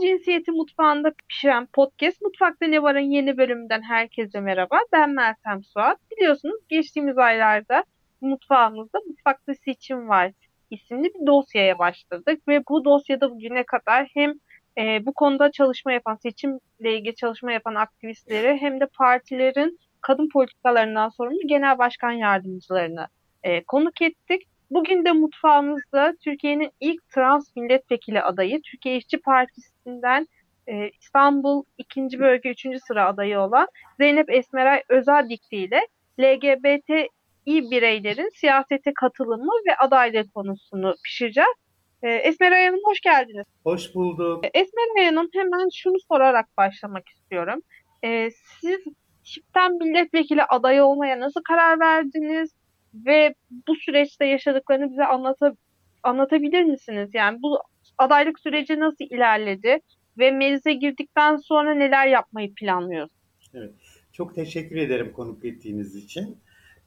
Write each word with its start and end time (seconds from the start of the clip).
cinsiyeti 0.00 0.52
mutfağında 0.52 1.12
pişiren 1.28 1.66
podcast 1.66 2.22
Mutfakta 2.22 2.66
Ne 2.66 2.82
Var'ın 2.82 3.10
yeni 3.10 3.36
bölümünden 3.36 3.82
herkese 3.82 4.40
merhaba. 4.40 4.78
Ben 4.92 5.10
Meltem 5.10 5.64
Suat. 5.64 5.98
Biliyorsunuz 6.10 6.60
geçtiğimiz 6.68 7.18
aylarda 7.18 7.84
mutfağımızda 8.20 8.98
Mutfakta 9.06 9.54
Seçim 9.54 10.08
Var 10.08 10.32
isimli 10.70 11.14
bir 11.14 11.26
dosyaya 11.26 11.78
başladık 11.78 12.48
ve 12.48 12.62
bu 12.68 12.84
dosyada 12.84 13.30
bugüne 13.30 13.64
kadar 13.64 14.08
hem 14.14 14.34
e, 14.78 15.06
bu 15.06 15.12
konuda 15.14 15.50
çalışma 15.50 15.92
yapan, 15.92 16.14
seçimle 16.14 16.58
ilgili 16.98 17.14
çalışma 17.14 17.52
yapan 17.52 17.74
aktivistleri 17.74 18.56
hem 18.60 18.80
de 18.80 18.86
partilerin 18.86 19.78
kadın 20.00 20.28
politikalarından 20.28 21.08
sorumlu 21.08 21.46
genel 21.46 21.78
başkan 21.78 22.10
yardımcılarını 22.10 23.08
e, 23.42 23.64
konuk 23.64 24.02
ettik. 24.02 24.42
Bugün 24.74 25.04
de 25.04 25.12
mutfağımızda 25.12 26.14
Türkiye'nin 26.24 26.70
ilk 26.80 27.08
trans 27.08 27.56
milletvekili 27.56 28.22
adayı, 28.22 28.62
Türkiye 28.62 28.96
İşçi 28.96 29.20
Partisi'nden 29.20 30.26
e, 30.66 30.90
İstanbul 31.00 31.64
2. 31.78 32.18
Bölge 32.18 32.50
3. 32.50 32.66
sıra 32.86 33.06
adayı 33.06 33.38
olan 33.40 33.66
Zeynep 33.98 34.30
Esmeray 34.30 34.82
Özel 34.88 35.28
Dikti 35.28 35.56
ile 35.56 35.80
LGBTİ 36.20 37.08
bireylerin 37.46 38.30
siyasete 38.34 38.92
katılımı 38.94 39.52
ve 39.68 39.76
adaylığı 39.76 40.30
konusunu 40.34 40.94
pişireceğiz. 41.04 41.56
E, 42.02 42.10
Esmeray 42.10 42.66
Hanım 42.66 42.80
hoş 42.84 43.00
geldiniz. 43.00 43.46
Hoş 43.64 43.94
bulduk. 43.94 44.44
E, 44.44 44.48
Esmeray 44.54 45.04
Hanım 45.04 45.28
hemen 45.32 45.68
şunu 45.74 45.96
sorarak 46.08 46.46
başlamak 46.56 47.08
istiyorum. 47.08 47.60
E, 48.04 48.30
siz 48.30 48.80
çiftten 49.22 49.72
milletvekili 49.72 50.44
adayı 50.44 50.84
olmaya 50.84 51.20
nasıl 51.20 51.42
karar 51.42 51.80
verdiniz? 51.80 52.63
Ve 52.94 53.34
bu 53.68 53.76
süreçte 53.76 54.26
yaşadıklarını 54.26 54.90
bize 54.90 55.04
anlata, 55.04 55.56
anlatabilir 56.02 56.62
misiniz? 56.62 57.10
Yani 57.12 57.42
bu 57.42 57.58
adaylık 57.98 58.40
süreci 58.40 58.80
nasıl 58.80 59.04
ilerledi 59.04 59.78
ve 60.18 60.30
meclise 60.30 60.72
girdikten 60.72 61.36
sonra 61.36 61.74
neler 61.74 62.06
yapmayı 62.06 62.54
planlıyorsunuz? 62.54 63.20
Evet, 63.54 63.74
çok 64.12 64.34
teşekkür 64.34 64.76
ederim 64.76 65.12
konuk 65.12 65.44
ettiğiniz 65.44 65.96
için. 65.96 66.38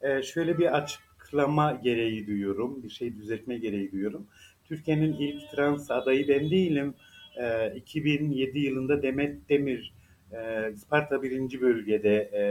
Ee, 0.02 0.22
şöyle 0.23 0.58
bir 0.58 0.77
açıklama 0.77 1.72
gereği 1.72 2.27
duyuyorum, 2.27 2.83
bir 2.83 2.89
şey 2.89 3.16
düzeltme 3.16 3.58
gereği 3.58 3.92
duyuyorum. 3.92 4.27
Türkiye'nin 4.66 5.14
ilk 5.14 5.52
trans 5.52 5.92
adayı 5.92 6.27
ben 6.27 6.52
değilim. 6.52 6.94
Ee, 7.42 7.73
2007 7.75 8.59
yılında 8.59 9.02
Demet 9.02 9.49
Demir, 9.49 9.94
e, 10.31 10.71
Sparta 10.75 11.23
1. 11.23 11.61
bölgede 11.61 12.16
e, 12.16 12.42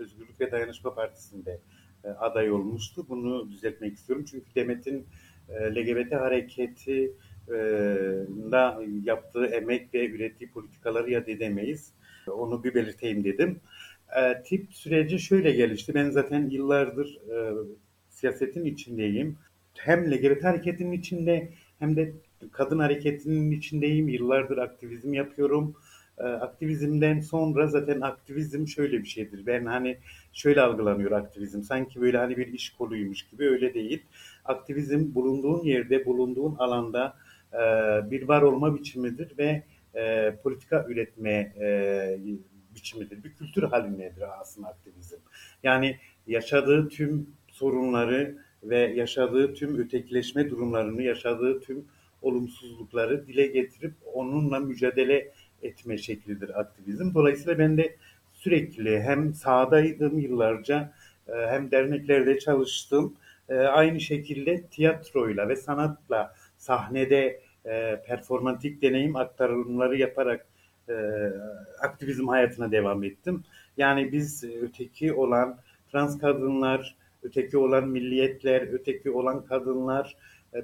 Özgürlük 0.00 0.40
ve 0.40 0.50
Dayanışma 0.50 0.94
Partisi'nde 0.94 1.60
aday 2.08 2.50
olmuştu. 2.50 3.06
Bunu 3.08 3.50
düzeltmek 3.50 3.94
istiyorum. 3.94 4.24
Çünkü 4.30 4.46
Demet'in 4.54 5.06
e, 5.48 5.74
LGBT 5.74 6.12
hareketi 6.12 7.12
e, 7.48 7.54
da 8.52 8.82
yaptığı 9.02 9.46
emek 9.46 9.94
ve 9.94 10.08
ürettiği 10.08 10.50
politikaları 10.50 11.10
yad 11.10 11.26
edemeyiz. 11.26 11.92
Onu 12.26 12.64
bir 12.64 12.74
belirteyim 12.74 13.24
dedim. 13.24 13.60
tip 14.44 14.74
süreci 14.74 15.18
şöyle 15.18 15.52
gelişti. 15.52 15.94
Ben 15.94 16.10
zaten 16.10 16.50
yıllardır 16.50 17.18
siyasetin 18.08 18.64
içindeyim. 18.64 19.38
Hem 19.74 20.12
LGBT 20.12 20.44
hareketinin 20.44 20.92
içinde 20.92 21.48
hem 21.78 21.96
de 21.96 22.12
kadın 22.52 22.78
hareketinin 22.78 23.50
içindeyim. 23.50 24.08
Yıllardır 24.08 24.58
aktivizm 24.58 25.12
yapıyorum. 25.12 25.76
Aktivizmden 26.22 27.20
sonra 27.20 27.66
zaten 27.66 28.00
aktivizm 28.00 28.66
şöyle 28.66 28.98
bir 28.98 29.08
şeydir. 29.08 29.46
Ben 29.46 29.66
hani 29.66 29.98
şöyle 30.32 30.60
algılanıyor 30.60 31.10
aktivizm. 31.10 31.62
Sanki 31.62 32.00
böyle 32.00 32.18
hani 32.18 32.36
bir 32.36 32.46
iş 32.46 32.70
koluymuş 32.70 33.22
gibi 33.30 33.44
öyle 33.44 33.74
değil. 33.74 34.02
Aktivizm 34.44 35.14
bulunduğun 35.14 35.64
yerde, 35.64 36.06
bulunduğun 36.06 36.54
alanda 36.54 37.16
e, 37.52 37.60
bir 38.10 38.28
var 38.28 38.42
olma 38.42 38.74
biçimidir 38.74 39.38
ve 39.38 39.62
e, 39.94 40.34
politika 40.42 40.86
üretme 40.88 41.52
e, 41.60 42.18
biçimidir. 42.74 43.24
Bir 43.24 43.32
kültür 43.32 43.62
halindedir 43.62 44.40
aslında 44.40 44.68
aktivizm. 44.68 45.16
Yani 45.62 45.96
yaşadığı 46.26 46.88
tüm 46.88 47.26
sorunları 47.48 48.38
ve 48.62 48.78
yaşadığı 48.78 49.54
tüm 49.54 49.78
ötekileşme 49.78 50.50
durumlarını, 50.50 51.02
yaşadığı 51.02 51.60
tüm 51.60 51.84
olumsuzlukları 52.22 53.26
dile 53.26 53.46
getirip 53.46 53.94
onunla 54.14 54.60
mücadele 54.60 55.32
etme 55.64 55.98
şeklidir 55.98 56.60
aktivizm. 56.60 57.14
Dolayısıyla 57.14 57.58
ben 57.58 57.76
de 57.76 57.96
sürekli 58.32 59.02
hem 59.02 59.34
sahadaydım 59.34 60.18
yıllarca 60.18 60.92
e, 61.28 61.32
hem 61.32 61.70
derneklerde 61.70 62.38
çalıştım. 62.38 63.14
E, 63.48 63.54
aynı 63.54 64.00
şekilde 64.00 64.62
tiyatroyla 64.62 65.48
ve 65.48 65.56
sanatla 65.56 66.34
sahnede 66.58 67.40
e, 67.66 68.02
performantik 68.06 68.82
deneyim 68.82 69.16
aktarımları 69.16 69.96
yaparak 69.96 70.46
aktivizm 71.80 72.28
hayatına 72.28 72.72
devam 72.72 73.04
ettim. 73.04 73.44
Yani 73.76 74.12
biz 74.12 74.44
öteki 74.62 75.12
olan 75.12 75.58
trans 75.92 76.18
kadınlar, 76.18 76.96
öteki 77.22 77.58
olan 77.58 77.88
milliyetler, 77.88 78.62
öteki 78.72 79.10
olan 79.10 79.44
kadınlar 79.44 80.16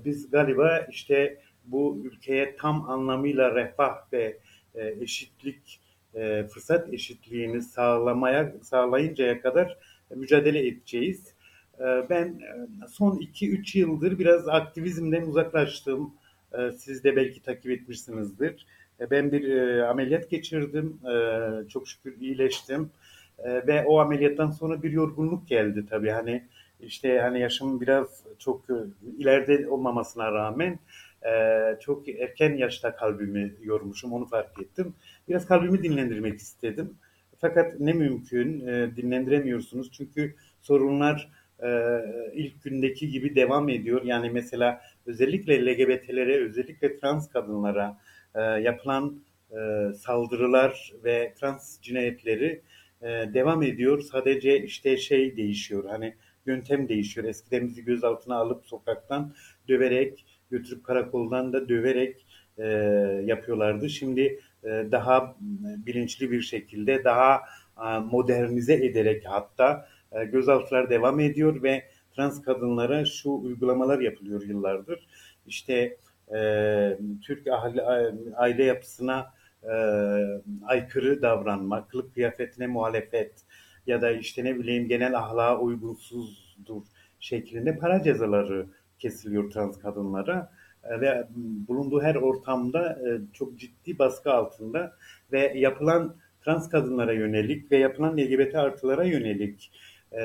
biz 0.04 0.30
galiba 0.30 0.78
işte 0.90 1.38
bu 1.64 2.02
ülkeye 2.04 2.56
tam 2.56 2.90
anlamıyla 2.90 3.54
refah 3.54 4.12
ve 4.12 4.36
eşitlik 4.74 5.80
e, 6.14 6.46
fırsat 6.46 6.94
eşitliğini 6.94 7.62
sağlamaya 7.62 8.52
sağlayıncaya 8.62 9.40
kadar 9.40 9.78
mücadele 10.16 10.66
edeceğiz. 10.68 11.34
E, 11.80 11.84
ben 12.10 12.26
e, 12.26 12.88
son 12.88 13.16
2-3 13.16 13.78
yıldır 13.78 14.18
biraz 14.18 14.48
aktivizmden 14.48 15.22
uzaklaştım. 15.22 16.14
E, 16.58 16.72
siz 16.72 17.04
de 17.04 17.16
belki 17.16 17.42
takip 17.42 17.70
etmişsinizdir. 17.70 18.66
E, 19.00 19.10
ben 19.10 19.32
bir 19.32 19.48
e, 19.48 19.86
ameliyat 19.86 20.30
geçirdim. 20.30 20.98
E, 21.06 21.68
çok 21.68 21.88
şükür 21.88 22.20
iyileştim. 22.20 22.90
E, 23.38 23.66
ve 23.66 23.84
o 23.86 23.98
ameliyattan 23.98 24.50
sonra 24.50 24.82
bir 24.82 24.90
yorgunluk 24.90 25.48
geldi 25.48 25.86
tabii. 25.90 26.10
Hani 26.10 26.44
işte 26.80 27.18
hani 27.18 27.40
yaşım 27.40 27.80
biraz 27.80 28.24
çok 28.38 28.70
e, 28.70 28.74
ileride 29.18 29.68
olmamasına 29.68 30.32
rağmen 30.32 30.78
e, 31.26 31.30
çok 31.80 32.08
erken 32.08 32.56
yaşta 32.56 32.96
kalbimi 32.96 33.54
yormuşum 33.62 34.12
onu 34.12 34.26
fark 34.26 34.62
ettim. 34.62 34.94
Biraz 35.28 35.46
kalbimi 35.46 35.82
dinlendirmek 35.82 36.38
istedim. 36.38 36.98
Fakat 37.38 37.80
ne 37.80 37.92
mümkün 37.92 38.66
e, 38.66 38.96
dinlendiremiyorsunuz 38.96 39.90
çünkü 39.92 40.34
sorunlar 40.60 41.28
e, 41.62 42.00
ilk 42.34 42.62
gündeki 42.62 43.08
gibi 43.08 43.34
devam 43.34 43.68
ediyor. 43.68 44.02
Yani 44.04 44.30
mesela 44.30 44.80
özellikle 45.06 45.66
LGBT'lere, 45.66 46.44
özellikle 46.44 46.98
trans 46.98 47.28
kadınlara 47.28 47.98
e, 48.34 48.40
yapılan 48.40 49.22
e, 49.50 49.92
saldırılar 49.94 50.92
ve 51.04 51.34
trans 51.40 51.80
cinayetleri 51.80 52.62
e, 53.02 53.06
devam 53.08 53.62
ediyor. 53.62 54.00
Sadece 54.00 54.62
işte 54.62 54.96
şey 54.96 55.36
değişiyor. 55.36 55.84
Hani 55.88 56.14
yöntem 56.46 56.88
değişiyor. 56.88 57.26
Eskiden 57.26 57.68
bizi 57.68 57.84
gözaltına 57.84 58.36
alıp 58.36 58.66
sokaktan 58.66 59.34
döverek 59.68 60.26
götürüp 60.50 60.84
karakoldan 60.84 61.52
da 61.52 61.68
döverek 61.68 62.26
e, 62.58 62.66
yapıyorlardı. 63.24 63.90
Şimdi 63.90 64.40
e, 64.64 64.68
daha 64.68 65.36
bilinçli 65.86 66.30
bir 66.30 66.40
şekilde, 66.40 67.04
daha 67.04 67.40
e, 67.86 67.98
modernize 67.98 68.74
ederek 68.74 69.22
hatta 69.26 69.88
e, 70.12 70.24
gözaltılar 70.24 70.90
devam 70.90 71.20
ediyor 71.20 71.62
ve 71.62 71.84
trans 72.16 72.42
kadınlara 72.42 73.04
şu 73.04 73.30
uygulamalar 73.30 74.00
yapılıyor 74.00 74.42
yıllardır. 74.42 75.06
İşte 75.46 75.96
e, 76.34 76.98
Türk 77.22 77.46
aile, 77.46 77.82
aile 78.36 78.64
yapısına 78.64 79.26
e, 79.62 79.74
aykırı 80.66 81.22
davranma, 81.22 81.88
kılık 81.88 82.14
kıyafetine 82.14 82.66
muhalefet 82.66 83.32
ya 83.86 84.02
da 84.02 84.10
işte 84.10 84.44
ne 84.44 84.58
bileyim 84.58 84.88
genel 84.88 85.18
ahlaka 85.18 85.60
uygunsuzdur 85.60 86.82
şeklinde 87.20 87.78
para 87.78 88.02
cezaları 88.02 88.66
kesiliyor 89.00 89.50
trans 89.50 89.78
kadınlara 89.78 90.52
e, 90.84 91.00
ve 91.00 91.26
bulunduğu 91.68 92.02
her 92.02 92.14
ortamda 92.14 92.92
e, 92.92 93.20
çok 93.32 93.58
ciddi 93.58 93.98
baskı 93.98 94.32
altında 94.32 94.96
ve 95.32 95.52
yapılan 95.56 96.16
trans 96.44 96.68
kadınlara 96.68 97.12
yönelik 97.12 97.72
ve 97.72 97.76
yapılan 97.76 98.16
LGBT 98.16 98.54
artılara 98.54 99.04
yönelik 99.04 99.72
e, 100.12 100.22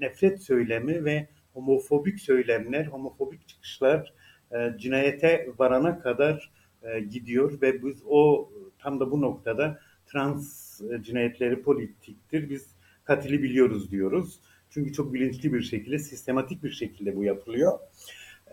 nefret 0.00 0.42
söylemi 0.42 1.04
ve 1.04 1.28
homofobik 1.54 2.20
söylemler, 2.20 2.86
homofobik 2.86 3.48
çıkışlar 3.48 4.14
cinayete 4.76 5.48
varana 5.58 5.98
kadar 5.98 6.52
gidiyor 7.10 7.62
ve 7.62 7.82
biz 7.82 8.02
o 8.06 8.50
tam 8.78 9.00
da 9.00 9.10
bu 9.10 9.20
noktada 9.20 9.78
trans 10.06 10.80
cinayetleri 11.00 11.62
politiktir. 11.62 12.50
Biz 12.50 12.66
katili 13.04 13.42
biliyoruz 13.42 13.90
diyoruz. 13.90 14.40
Çünkü 14.74 14.92
çok 14.92 15.14
bilinçli 15.14 15.52
bir 15.52 15.62
şekilde, 15.62 15.98
sistematik 15.98 16.62
bir 16.64 16.70
şekilde 16.70 17.16
bu 17.16 17.24
yapılıyor. 17.24 17.78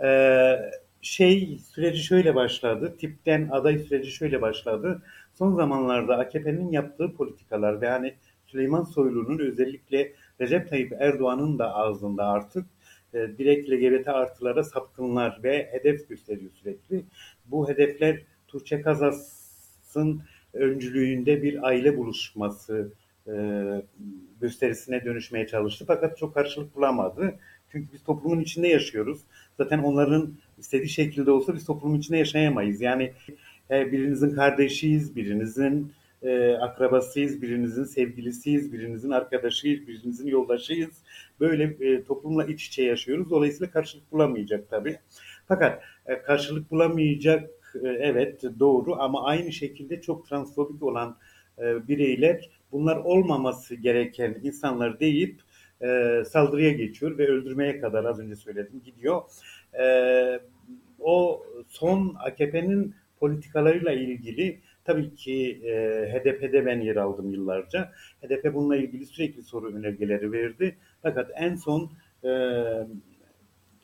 Ee, 0.04 0.56
şey 1.02 1.60
süreci 1.74 2.04
şöyle 2.04 2.36
başladı, 2.36 2.96
tipten 3.00 3.50
aday 3.52 3.80
süreci 3.80 4.12
şöyle 4.12 4.42
başladı. 4.42 5.02
Son 5.34 5.56
zamanlarda 5.56 6.18
AKP'nin 6.18 6.72
yaptığı 6.72 7.14
politikalar 7.14 7.82
ve 7.82 7.90
hani 7.90 8.14
Süleyman 8.46 8.84
Soylu'nun 8.84 9.40
özellikle 9.40 10.14
Recep 10.42 10.70
Tayyip 10.70 10.94
Erdoğan'ın 11.00 11.60
da 11.60 11.76
ağzında 11.76 12.26
artık 12.26 12.66
e, 13.14 13.18
direkt 13.18 13.70
LGBT 13.70 14.08
artılara 14.08 14.64
sapkınlar 14.64 15.40
ve 15.44 15.70
hedef 15.72 16.10
gösteriyor 16.10 16.52
sürekli. 16.52 17.04
Bu 17.46 17.70
hedefler 17.70 18.22
Tuğçe 18.48 18.82
Kazas'ın 18.82 20.22
öncülüğünde 20.54 21.44
bir 21.44 21.68
aile 21.68 21.98
buluşması 21.98 22.92
gösterisine 24.42 25.06
dönüşmeye 25.06 25.48
çalıştı. 25.48 25.86
Fakat 25.88 26.18
çok 26.18 26.34
karşılık 26.34 26.76
bulamadı. 26.76 27.36
Çünkü 27.72 27.94
biz 27.94 28.04
toplumun 28.04 28.40
içinde 28.40 28.68
yaşıyoruz. 28.68 29.20
Zaten 29.58 29.80
onların 29.80 30.34
istediği 30.58 30.90
şekilde 30.90 31.32
olsa 31.32 31.56
biz 31.56 31.66
toplumun 31.66 32.00
içinde 32.00 32.18
yaşayamayız. 32.18 32.82
Yani 32.82 33.14
e, 33.72 33.92
birinizin 33.92 34.36
kardeşiyiz, 34.36 35.16
birinizin 35.16 35.92
e, 36.24 36.52
akrabasıyız, 36.52 37.42
birinizin 37.42 37.84
sevgilisiyiz, 37.84 38.74
birinizin 38.74 39.12
arkadaşıyız, 39.12 39.88
birinizin 39.88 40.28
yoldaşıyız. 40.28 40.94
Böyle 41.40 41.64
e, 41.64 42.04
toplumla 42.04 42.46
iç 42.46 42.68
içe 42.68 42.84
yaşıyoruz. 42.84 43.30
Dolayısıyla 43.30 43.72
karşılık 43.72 44.12
bulamayacak 44.12 44.70
tabii. 44.70 45.00
Fakat 45.48 45.84
e, 46.06 46.22
karşılık 46.22 46.72
bulamayacak 46.72 47.50
e, 47.84 47.88
evet 47.88 48.44
doğru 48.60 48.96
ama 49.02 49.26
aynı 49.26 49.52
şekilde 49.52 50.02
çok 50.02 50.28
transfobik 50.28 50.84
olan 50.84 51.18
e, 51.60 51.88
bireyler 51.88 52.50
bunlar 52.72 52.98
olmaması 52.98 53.76
gereken 53.76 54.38
insanlar 54.44 55.00
deyip 55.00 55.42
e, 55.82 56.22
saldırıya 56.30 56.72
geçiyor 56.72 57.18
ve 57.18 57.28
öldürmeye 57.28 57.80
kadar 57.80 58.06
az 58.06 58.20
önce 58.20 58.36
söyledim 58.36 58.82
gidiyor. 58.86 59.22
E, 59.80 59.86
o 61.00 61.44
son 61.68 62.16
AKP'nin 62.20 62.96
politikalarıyla 63.20 63.92
ilgili 63.92 64.60
tabii 64.86 65.16
ki 65.16 65.62
e, 65.64 65.72
HDP'de 66.14 66.66
ben 66.66 66.80
yer 66.82 66.96
aldım 66.96 67.32
yıllarca. 67.32 67.92
HDP 68.22 68.54
bununla 68.54 68.76
ilgili 68.76 69.06
sürekli 69.06 69.44
soru 69.44 69.76
önergeleri 69.76 70.32
verdi. 70.32 70.76
Fakat 71.02 71.32
en 71.36 71.56
son 71.56 71.92
e, 72.24 72.30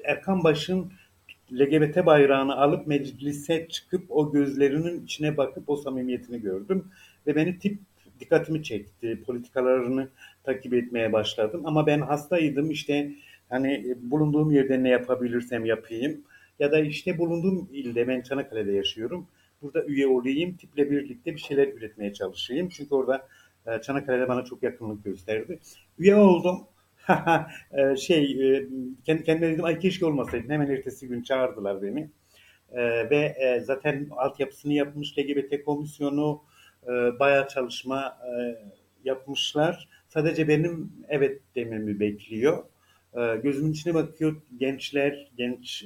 Erkan 0.04 0.44
Baş'ın 0.44 0.92
LGBT 1.54 2.06
bayrağını 2.06 2.56
alıp 2.56 2.88
meclise 2.88 3.68
çıkıp 3.68 4.04
o 4.10 4.32
gözlerinin 4.32 5.04
içine 5.04 5.38
bakıp 5.38 5.70
o 5.70 5.76
samimiyetini 5.76 6.42
gördüm. 6.42 6.92
Ve 7.28 7.36
beni 7.36 7.60
tip 7.60 7.80
dikkatimi 8.20 8.64
çekti. 8.64 9.24
Politikalarını 9.26 10.10
takip 10.44 10.74
etmeye 10.74 11.14
başladım. 11.14 11.62
Ama 11.66 11.88
ben 11.88 12.02
hastaydım 12.02 12.72
işte 12.72 13.12
hani 13.50 13.96
bulunduğum 14.02 14.52
yerde 14.52 14.84
ne 14.84 14.90
yapabilirsem 14.90 15.66
yapayım. 15.66 16.22
Ya 16.60 16.72
da 16.72 16.80
işte 16.80 17.18
bulunduğum 17.18 17.70
ilde 17.74 18.08
ben 18.08 18.22
Çanakkale'de 18.22 18.72
yaşıyorum. 18.72 19.28
Burada 19.62 19.86
üye 19.86 20.08
olayım, 20.08 20.58
tiple 20.58 20.92
birlikte 20.92 21.34
bir 21.34 21.40
şeyler 21.40 21.68
üretmeye 21.68 22.14
çalışayım. 22.14 22.70
Çünkü 22.70 22.96
orada 22.96 23.28
e, 23.68 23.82
Çanakkale'de 23.82 24.28
bana 24.28 24.46
çok 24.46 24.64
yakınlık 24.64 25.04
gösterdi. 25.04 25.60
Üye 26.00 26.16
oldum. 26.16 26.68
E, 27.72 27.96
şey 27.96 28.56
e, 28.56 28.68
kendi 29.06 29.24
kendime 29.24 29.52
dedim 29.52 29.64
ay 29.64 29.80
keşke 29.80 30.06
olmasaydım. 30.06 30.50
Hemen 30.50 30.70
ertesi 30.70 31.08
gün 31.08 31.22
çağırdılar 31.22 31.82
beni. 31.82 32.10
Ve 33.12 33.62
zaten 33.66 34.08
altyapısını 34.12 34.74
yapmış 34.74 35.18
LGBT 35.18 35.66
komisyonu 35.66 36.42
bayağı 37.20 37.48
çalışma 37.48 38.18
yapmışlar. 39.04 39.90
Sadece 40.08 40.48
benim 40.48 40.92
evet 41.10 41.42
dememi 41.56 42.00
bekliyor. 42.00 42.64
Gözümün 43.44 43.72
içine 43.72 43.94
bakıyor 43.94 44.42
gençler, 44.60 45.32
genç 45.38 45.84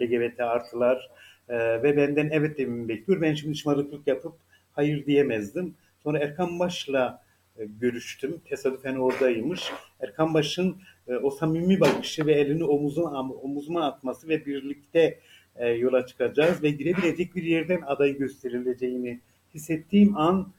LGBT 0.00 0.40
artılar, 0.40 1.10
ee, 1.48 1.82
ve 1.82 1.96
benden 1.96 2.30
evet 2.32 2.58
dememi 2.58 2.88
bekliyor. 2.88 3.20
Ben 3.20 3.34
şimdi 3.34 3.56
şımarıklık 3.56 4.06
yapıp 4.06 4.32
hayır 4.72 5.06
diyemezdim. 5.06 5.74
Sonra 6.02 6.18
Erkan 6.18 6.58
Baş'la 6.58 7.22
e, 7.58 7.64
görüştüm. 7.80 8.40
Tesadüfen 8.48 8.96
oradaymış. 8.96 9.72
Erkan 10.00 10.34
Baş'ın 10.34 10.76
e, 11.08 11.14
o 11.14 11.30
samimi 11.30 11.80
bakışı 11.80 12.26
ve 12.26 12.32
elini 12.32 12.64
omuzuna, 12.64 13.20
omuzuma 13.20 13.86
atması 13.86 14.28
ve 14.28 14.46
birlikte 14.46 15.18
e, 15.56 15.68
yola 15.68 16.06
çıkacağız 16.06 16.62
ve 16.62 16.70
girebilecek 16.70 17.36
bir 17.36 17.42
yerden 17.42 17.80
aday 17.86 18.16
gösterileceğini 18.16 19.20
hissettiğim 19.54 20.16
an 20.16 20.52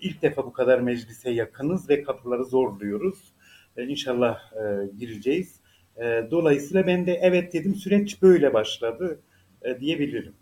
ilk 0.00 0.22
defa 0.22 0.46
bu 0.46 0.52
kadar 0.52 0.80
meclise 0.80 1.30
yakınız 1.30 1.90
ve 1.90 2.02
kapıları 2.02 2.44
zorluyoruz. 2.44 3.34
İnşallah 3.76 4.38
gireceğiz. 4.98 5.60
Dolayısıyla 6.30 6.86
ben 6.86 7.06
de 7.06 7.18
evet 7.22 7.52
dedim. 7.52 7.74
Süreç 7.74 8.22
böyle 8.22 8.54
başladı 8.54 9.20
e, 9.64 9.80
diyebilirim. 9.80 10.34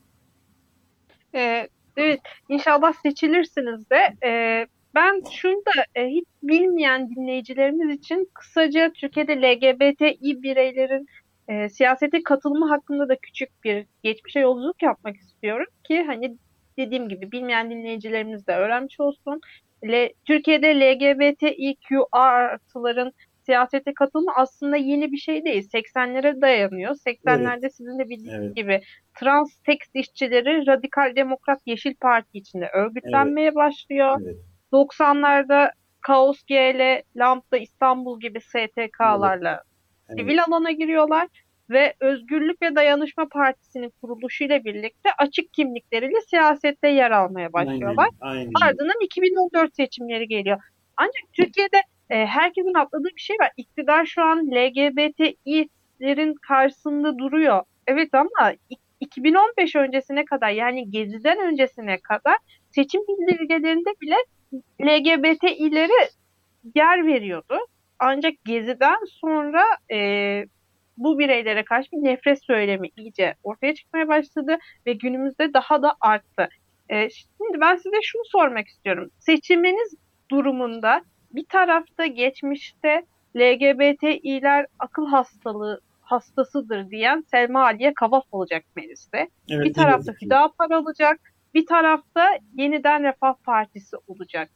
Ee, 1.34 1.68
evet, 1.96 2.20
inşallah 2.48 2.92
seçilirsiniz 2.92 3.90
de. 3.90 4.26
Ee, 4.26 4.66
ben 4.94 5.22
şunu 5.32 5.62
da 5.66 6.00
e, 6.00 6.06
hiç 6.06 6.24
bilmeyen 6.42 7.10
dinleyicilerimiz 7.10 7.98
için 7.98 8.30
kısaca 8.34 8.92
Türkiye'de 8.92 9.42
LGBTİ 9.42 10.42
bireylerin 10.42 11.06
e, 11.48 11.68
siyasete 11.68 12.22
katılımı 12.22 12.68
hakkında 12.68 13.08
da 13.08 13.16
küçük 13.16 13.64
bir 13.64 13.86
geçmişe 14.02 14.40
yolculuk 14.40 14.82
yapmak 14.82 15.16
istiyorum 15.16 15.66
ki 15.84 16.04
hani 16.06 16.36
dediğim 16.78 17.08
gibi 17.08 17.32
bilmeyen 17.32 17.70
dinleyicilerimiz 17.70 18.46
de 18.46 18.52
öğrenmiş 18.52 19.00
olsun. 19.00 19.40
Le, 19.84 20.12
Türkiye'de 20.24 20.80
LGBTİQ 20.80 22.06
artıların 22.12 23.12
siyasete 23.46 23.94
katılma 23.94 24.32
aslında 24.36 24.76
yeni 24.76 25.12
bir 25.12 25.16
şey 25.16 25.44
değil. 25.44 25.68
80'lere 25.70 26.40
dayanıyor. 26.40 26.94
80'lerde 26.94 27.58
evet. 27.60 27.74
sizin 27.74 27.98
de 27.98 28.08
bildiğiniz 28.08 28.44
evet. 28.44 28.56
gibi 28.56 28.82
trans 29.20 29.56
tekst 29.66 29.90
işçileri 29.94 30.66
Radikal 30.66 31.16
Demokrat 31.16 31.60
Yeşil 31.66 31.94
Parti 32.00 32.38
içinde 32.38 32.70
örgütlenmeye 32.74 33.46
evet. 33.46 33.56
başlıyor. 33.56 34.20
Evet. 34.24 34.36
90'larda 34.72 35.70
Kaos 36.00 36.42
GL, 36.42 37.02
Lambda 37.16 37.58
İstanbul 37.58 38.20
gibi 38.20 38.40
STK'larla 38.40 39.62
evet. 40.08 40.20
sivil 40.20 40.44
alana 40.44 40.70
giriyorlar 40.70 41.28
ve 41.72 41.94
Özgürlük 42.00 42.62
ve 42.62 42.74
Dayanışma 42.74 43.28
Partisi'nin 43.28 43.92
kuruluşuyla 44.00 44.64
birlikte 44.64 45.10
açık 45.18 45.52
kimlikleriyle 45.52 46.20
siyasette 46.30 46.88
yer 46.88 47.10
almaya 47.10 47.52
başlıyorlar. 47.52 48.08
Aynen, 48.20 48.38
aynen. 48.38 48.52
Ardından 48.62 49.00
2014 49.00 49.76
seçimleri 49.76 50.28
geliyor. 50.28 50.60
Ancak 50.96 51.32
Türkiye'de 51.32 51.82
e, 52.10 52.26
herkesin 52.26 52.74
atladığı 52.74 53.08
bir 53.16 53.20
şey 53.20 53.36
var. 53.40 53.50
İktidar 53.56 54.06
şu 54.06 54.22
an 54.22 54.38
LGBTİ'lerin 54.50 56.34
karşısında 56.34 57.18
duruyor. 57.18 57.62
Evet 57.86 58.14
ama 58.14 58.52
2015 59.00 59.76
öncesine 59.76 60.24
kadar 60.24 60.50
yani 60.50 60.90
Gezi'den 60.90 61.38
öncesine 61.38 61.98
kadar 61.98 62.36
seçim 62.70 63.00
bildirgelerinde 63.00 63.90
bile 64.00 64.16
LGBTİ'lere 64.80 66.08
yer 66.74 67.06
veriyordu. 67.06 67.58
Ancak 67.98 68.44
Gezi'den 68.44 69.04
sonra 69.04 69.64
e, 69.92 69.98
bu 70.96 71.18
bireylere 71.18 71.64
karşı 71.64 71.92
bir 71.92 72.04
nefret 72.04 72.44
söylemi 72.44 72.88
iyice 72.96 73.34
ortaya 73.42 73.74
çıkmaya 73.74 74.08
başladı 74.08 74.56
ve 74.86 74.92
günümüzde 74.92 75.54
daha 75.54 75.82
da 75.82 75.94
arttı. 76.00 76.48
E, 76.88 77.10
şimdi 77.10 77.60
ben 77.60 77.76
size 77.76 77.96
şunu 78.02 78.22
sormak 78.24 78.68
istiyorum. 78.68 79.10
Seçiminiz 79.18 79.94
durumunda 80.30 81.02
bir 81.32 81.44
tarafta 81.44 82.06
geçmişte 82.06 83.02
LGBTİ'ler 83.36 84.66
akıl 84.78 85.06
hastalığı 85.06 85.80
hastasıdır 86.02 86.90
diyen 86.90 87.24
Selma 87.30 87.64
Aliye 87.64 87.94
Kavaf 87.94 88.24
olacak 88.32 88.64
mecliste. 88.76 89.28
Evet, 89.48 89.64
bir 89.64 89.74
tarafta 89.74 90.12
Hüdapar 90.22 90.70
olacak, 90.70 91.20
bir 91.54 91.66
tarafta 91.66 92.38
yeniden 92.54 93.02
Refah 93.02 93.34
Partisi 93.44 93.96
olacak. 94.06 94.50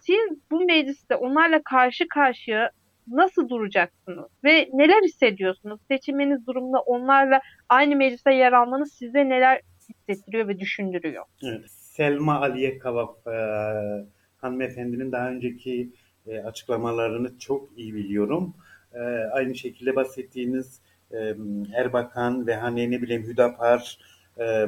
Siz 0.00 0.50
bu 0.50 0.64
mecliste 0.64 1.16
onlarla 1.16 1.62
karşı 1.62 2.08
karşıya 2.08 2.70
nasıl 3.08 3.48
duracaksınız 3.48 4.26
ve 4.44 4.70
neler 4.72 5.02
hissediyorsunuz? 5.02 5.80
Seçiminiz 5.88 6.46
durumunda 6.46 6.80
onlarla 6.80 7.40
aynı 7.68 7.96
mecliste 7.96 8.34
yer 8.34 8.52
almanız 8.52 8.92
size 8.92 9.28
neler 9.28 9.60
hissettiriyor 9.88 10.48
ve 10.48 10.60
düşündürüyor? 10.60 11.24
Evet. 11.42 11.70
Selma 11.70 12.40
Aliye 12.40 12.78
Kavaf 12.78 13.26
e, 13.26 13.36
hanımefendinin 14.36 15.12
daha 15.12 15.30
önceki 15.30 15.90
e, 16.26 16.38
açıklamalarını 16.38 17.38
çok 17.38 17.68
iyi 17.76 17.94
biliyorum. 17.94 18.54
E, 18.94 18.98
aynı 19.32 19.54
şekilde 19.54 19.96
bahsettiğiniz 19.96 20.80
e, 21.12 21.34
Erbakan 21.74 22.46
ve 22.46 22.54
hani 22.54 22.90
ne 22.90 23.02
bileyim 23.02 23.22
Hüdapar, 23.22 23.98
e, 24.40 24.66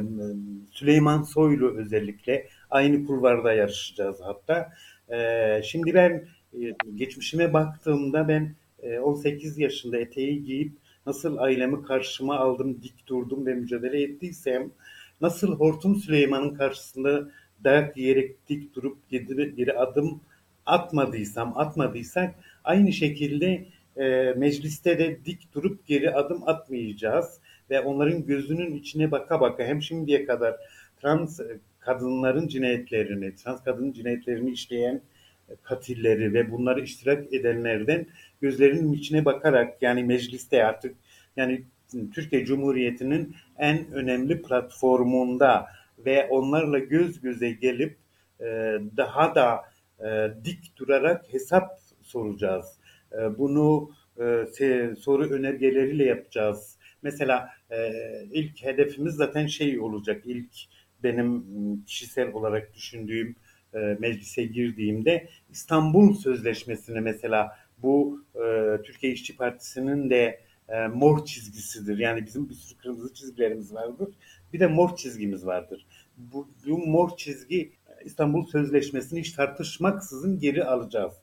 Süleyman 0.71 1.23
Soylu 1.23 1.79
özellikle 1.79 2.47
aynı 2.71 3.07
kulvarda 3.07 3.53
yarışacağız 3.53 4.21
hatta. 4.21 4.73
E, 5.13 5.61
şimdi 5.63 5.95
ben 5.95 6.27
geçmişime 6.95 7.53
baktığımda 7.53 8.29
ben 8.29 8.55
e, 8.83 8.99
18 8.99 9.59
yaşında 9.59 9.99
eteği 9.99 10.45
giyip 10.45 10.73
nasıl 11.07 11.37
ailemi 11.37 11.83
karşıma 11.83 12.37
aldım, 12.37 12.83
dik 12.83 13.07
durdum 13.07 13.47
ve 13.47 13.55
mücadele 13.55 14.03
ettiysem, 14.03 14.71
nasıl 15.21 15.59
Hortum 15.59 15.97
Süleyman'ın 15.97 16.55
karşısında 16.55 17.29
dayak 17.65 17.97
yiyerek 17.97 18.49
dik 18.49 18.75
durup 18.75 19.09
geri, 19.11 19.55
geri 19.55 19.73
adım 19.73 20.21
atmadıysam, 20.67 21.59
atmadıysak 21.59 22.35
aynı 22.65 22.93
şekilde 22.93 23.67
e, 23.97 24.35
mecliste 24.37 24.99
de 24.99 25.19
dik 25.25 25.55
durup 25.55 25.87
geri 25.87 26.15
adım 26.15 26.49
atmayacağız 26.49 27.41
ve 27.71 27.81
onların 27.81 28.27
gözünün 28.27 28.75
içine 28.75 29.11
baka 29.11 29.41
baka 29.41 29.65
hem 29.65 29.83
şimdiye 29.83 30.25
kadar 30.25 30.57
trans 31.01 31.41
kadınların 31.81 32.49
cinayetlerini, 32.49 33.35
trans 33.37 33.65
kadının 33.65 33.93
cinayetlerini 33.93 34.51
işleyen 34.51 35.01
katilleri 35.63 36.35
ve 36.35 36.51
bunları 36.51 36.81
iştirak 36.81 37.33
edenlerden 37.33 38.07
gözlerinin 38.41 38.93
içine 38.93 39.25
bakarak 39.25 39.83
yani 39.83 40.05
mecliste 40.05 40.65
artık 40.65 40.97
yani 41.37 41.65
Türkiye 42.15 42.45
Cumhuriyeti'nin 42.45 43.37
en 43.59 43.93
önemli 43.93 44.43
platformunda 44.43 45.67
ve 45.99 46.27
onlarla 46.27 46.79
göz 46.79 47.21
göze 47.21 47.51
gelip 47.51 47.97
e, 48.41 48.45
daha 48.97 49.35
da 49.35 49.63
e, 50.01 50.31
dik 50.45 50.77
durarak 50.77 51.33
hesap 51.33 51.81
soracağız. 52.03 52.67
E, 53.13 53.39
bunu 53.39 53.91
soru 54.99 55.31
önergeleriyle 55.31 56.05
yapacağız. 56.05 56.79
Mesela 57.03 57.49
ilk 58.33 58.63
hedefimiz 58.65 59.15
zaten 59.15 59.47
şey 59.47 59.81
olacak. 59.81 60.23
İlk 60.25 60.53
benim 61.03 61.45
kişisel 61.85 62.33
olarak 62.33 62.75
düşündüğüm 62.75 63.37
e, 63.77 63.97
meclise 64.01 64.45
girdiğimde 64.45 65.29
İstanbul 65.51 66.15
Sözleşmesi'ne 66.15 67.01
mesela 67.01 67.57
bu 67.83 68.25
e, 68.35 68.77
Türkiye 68.83 69.13
İşçi 69.13 69.37
Partisi'nin 69.37 70.11
de 70.11 70.41
e, 70.69 70.87
mor 70.87 71.25
çizgisidir. 71.25 71.99
Yani 71.99 72.27
bizim 72.27 72.49
bir 72.49 72.55
sürü 72.55 72.79
kırmızı 72.79 73.15
çizgilerimiz 73.15 73.75
vardır. 73.75 74.09
Bir 74.53 74.61
de 74.61 74.67
mor 74.67 74.97
çizgimiz 74.97 75.47
vardır. 75.47 75.87
Bu, 76.17 76.49
bu 76.67 76.79
mor 76.79 77.17
çizgi 77.17 77.73
İstanbul 78.05 78.47
Sözleşmesi'ni 78.47 79.21
hiç 79.21 79.33
tartışmaksızın 79.33 80.39
geri 80.39 80.65
alacağız. 80.65 81.15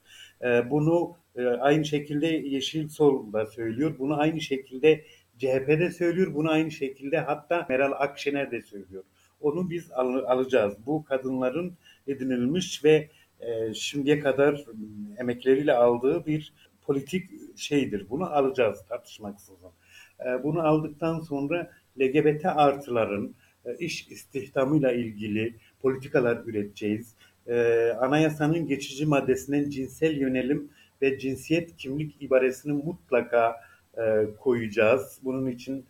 E, 0.42 0.70
bunu 0.70 1.16
e, 1.36 1.46
aynı 1.46 1.84
şekilde 1.84 2.26
Yeşil 2.26 2.88
Sol 2.88 3.32
da 3.32 3.46
söylüyor. 3.46 3.98
Bunu 3.98 4.20
aynı 4.20 4.40
şekilde 4.40 5.04
CHP 5.38 5.68
de 5.68 5.90
söylüyor. 5.90 6.34
Bunu 6.34 6.50
aynı 6.50 6.70
şekilde 6.70 7.18
hatta 7.18 7.66
Meral 7.68 7.92
Akşener 7.92 8.50
de 8.50 8.62
söylüyor. 8.62 9.04
Onu 9.40 9.70
biz 9.70 9.92
al, 9.92 10.14
alacağız. 10.14 10.74
Bu 10.86 11.04
kadınların 11.04 11.76
edinilmiş 12.06 12.84
ve 12.84 13.08
e, 13.40 13.74
şimdiye 13.74 14.20
kadar 14.20 14.64
emekleriyle 15.18 15.72
aldığı 15.72 16.26
bir 16.26 16.52
politik 16.82 17.30
şeydir. 17.56 18.06
Bunu 18.10 18.24
alacağız 18.24 18.84
tartışmaksızın. 18.88 19.70
E, 20.20 20.42
bunu 20.42 20.60
aldıktan 20.60 21.20
sonra 21.20 21.70
LGBT 22.00 22.46
artıların 22.46 23.34
e, 23.64 23.76
iş 23.76 24.08
istihdamıyla 24.08 24.92
ilgili 24.92 25.54
politikalar 25.82 26.42
üreteceğiz. 26.46 27.14
E, 27.46 27.88
anayasanın 28.00 28.66
geçici 28.66 29.06
maddesinden 29.06 29.70
cinsel 29.70 30.16
yönelim 30.16 30.68
ve 31.02 31.18
cinsiyet 31.18 31.76
kimlik 31.76 32.22
ibaresini 32.22 32.72
mutlaka 32.72 33.56
koyacağız. 34.38 35.18
Bunun 35.22 35.50
için 35.50 35.86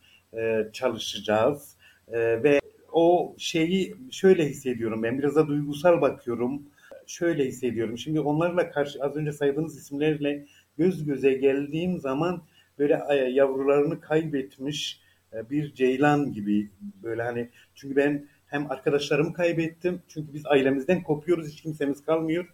çalışacağız. 0.72 1.76
Ve 2.12 2.60
o 2.94 3.34
şeyi 3.38 3.94
şöyle 4.10 4.46
hissediyorum 4.48 5.02
ben 5.02 5.18
biraz 5.18 5.36
da 5.36 5.48
duygusal 5.48 6.00
bakıyorum. 6.00 6.62
Şöyle 7.06 7.44
hissediyorum. 7.44 7.98
Şimdi 7.98 8.20
onlarla 8.20 8.70
karşı 8.70 9.02
az 9.02 9.16
önce 9.16 9.32
saydığınız 9.32 9.78
isimlerle 9.78 10.46
göz 10.78 11.04
göze 11.04 11.32
geldiğim 11.32 12.00
zaman 12.00 12.42
böyle 12.78 13.00
e, 13.10 13.14
yavrularını 13.14 14.00
kaybetmiş 14.00 15.00
e, 15.32 15.50
bir 15.50 15.74
ceylan 15.74 16.32
gibi 16.32 16.70
böyle 17.02 17.22
hani 17.22 17.50
çünkü 17.74 17.96
ben 17.96 18.26
hem 18.46 18.70
arkadaşlarımı 18.70 19.32
kaybettim 19.32 20.02
çünkü 20.08 20.34
biz 20.34 20.46
ailemizden 20.46 21.02
kopuyoruz 21.02 21.48
hiç 21.48 21.62
kimsemiz 21.62 22.04
kalmıyor 22.04 22.46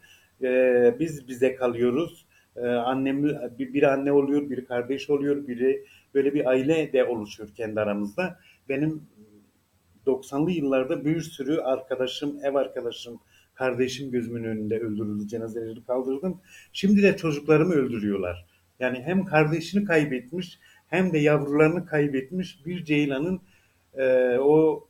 ee, 0.43 0.95
biz 0.99 1.29
bize 1.29 1.55
kalıyoruz 1.55 2.27
ee, 2.57 2.67
annem 2.67 3.25
bir 3.59 3.83
anne 3.83 4.13
oluyor 4.13 4.51
biri 4.51 4.65
kardeş 4.65 5.11
oluyor 5.11 5.47
biri 5.47 5.85
böyle 6.15 6.35
bir 6.35 6.49
aile 6.49 6.93
de 6.93 7.05
oluşuyor 7.05 7.49
kendi 7.57 7.81
aramızda 7.81 8.39
benim 8.69 9.03
90'lı 10.07 10.51
yıllarda 10.51 11.05
bir 11.05 11.21
sürü 11.21 11.57
arkadaşım 11.59 12.39
ev 12.45 12.55
arkadaşım 12.55 13.21
kardeşim 13.55 14.11
gözümün 14.11 14.45
önünde 14.45 14.79
öldürüldü 14.79 15.29
cenazeleri 15.29 15.85
kaldırdım 15.85 16.41
şimdi 16.73 17.03
de 17.03 17.17
çocuklarımı 17.17 17.75
öldürüyorlar 17.75 18.47
yani 18.81 19.03
hem 19.03 19.25
kardeşini 19.25 19.85
kaybetmiş 19.85 20.59
hem 20.89 21.13
de 21.13 21.19
yavrularını 21.19 21.87
kaybetmiş 21.87 22.67
bir 22.67 22.85
ceylanın 22.85 23.41
e, 23.95 24.37
o 24.39 24.87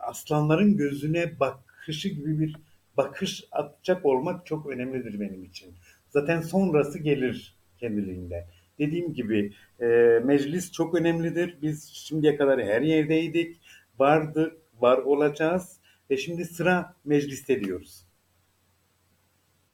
aslanların 0.00 0.76
gözüne 0.76 1.40
bakışı 1.40 2.08
gibi 2.08 2.40
bir 2.40 2.56
bakış 2.96 3.44
atacak 3.52 4.06
olmak 4.06 4.46
çok 4.46 4.66
önemlidir 4.66 5.20
benim 5.20 5.44
için. 5.44 5.74
Zaten 6.10 6.40
sonrası 6.40 6.98
gelir 6.98 7.54
kendiliğinde. 7.78 8.46
Dediğim 8.78 9.14
gibi 9.14 9.52
e, 9.80 9.86
meclis 10.24 10.72
çok 10.72 10.94
önemlidir. 10.94 11.56
Biz 11.62 11.88
şimdiye 11.88 12.36
kadar 12.36 12.62
her 12.62 12.82
yerdeydik, 12.82 13.56
vardık, 13.98 14.56
var 14.80 14.98
olacağız 14.98 15.80
ve 16.10 16.16
şimdi 16.16 16.44
sıra 16.44 16.96
mecliste 17.04 17.64
diyoruz. 17.64 18.06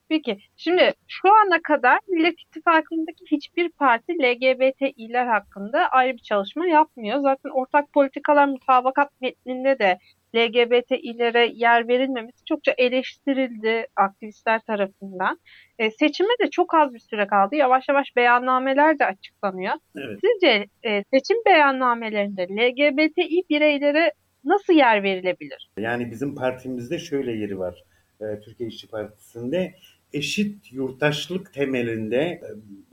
Peki 0.08 0.38
şimdi 0.56 0.92
şu 1.08 1.28
ana 1.28 1.62
kadar 1.62 1.98
Millet 2.08 2.40
İttifakı'ndaki 2.40 3.24
hiçbir 3.30 3.68
parti 3.68 4.12
LGBTİ'ler 4.12 5.26
hakkında 5.26 5.88
ayrı 5.88 6.12
bir 6.12 6.22
çalışma 6.22 6.66
yapmıyor. 6.66 7.20
Zaten 7.20 7.50
ortak 7.50 7.92
politikalar 7.92 8.48
mutabakat 8.48 9.20
metninde 9.20 9.78
de 9.78 9.98
LGBTİ'lere 10.34 11.50
yer 11.54 11.88
verilmemesi 11.88 12.44
çokça 12.44 12.74
eleştirildi 12.78 13.86
aktivistler 13.96 14.60
tarafından. 14.60 15.38
E, 15.78 15.90
seçime 15.90 16.34
de 16.42 16.50
çok 16.50 16.74
az 16.74 16.94
bir 16.94 16.98
süre 16.98 17.26
kaldı. 17.26 17.56
Yavaş 17.56 17.88
yavaş 17.88 18.16
beyannameler 18.16 18.98
de 18.98 19.04
açıklanıyor. 19.04 19.74
Evet. 19.96 20.18
Sizce 20.24 20.66
e, 20.82 21.04
seçim 21.12 21.36
beyannamelerinde 21.46 22.42
LGBTİ 22.42 23.42
bireylere 23.50 24.12
nasıl 24.44 24.72
yer 24.72 25.02
verilebilir? 25.02 25.70
Yani 25.78 26.10
bizim 26.10 26.34
partimizde 26.34 26.98
şöyle 26.98 27.32
yeri 27.32 27.58
var. 27.58 27.84
E, 28.20 28.40
Türkiye 28.40 28.68
İşçi 28.68 28.88
Partisi'nde 28.88 29.74
eşit 30.12 30.72
yurttaşlık 30.72 31.54
temelinde 31.54 32.20
e, 32.20 32.46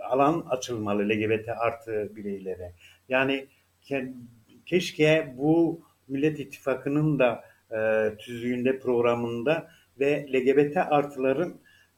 alan 0.04 0.46
açılmalı 0.50 1.10
LGBT 1.10 1.50
artı 1.50 2.12
bireylere. 2.15 2.74
Yani 3.10 3.48
keşke 4.65 5.34
bu 5.38 5.82
Millet 6.07 6.39
İttifakı'nın 6.39 7.19
da 7.19 7.43
e, 7.71 8.09
tüzüğünde 8.17 8.79
programında 8.79 9.67
ve 10.00 10.27
LGBT 10.33 10.77
artıların 10.77 11.53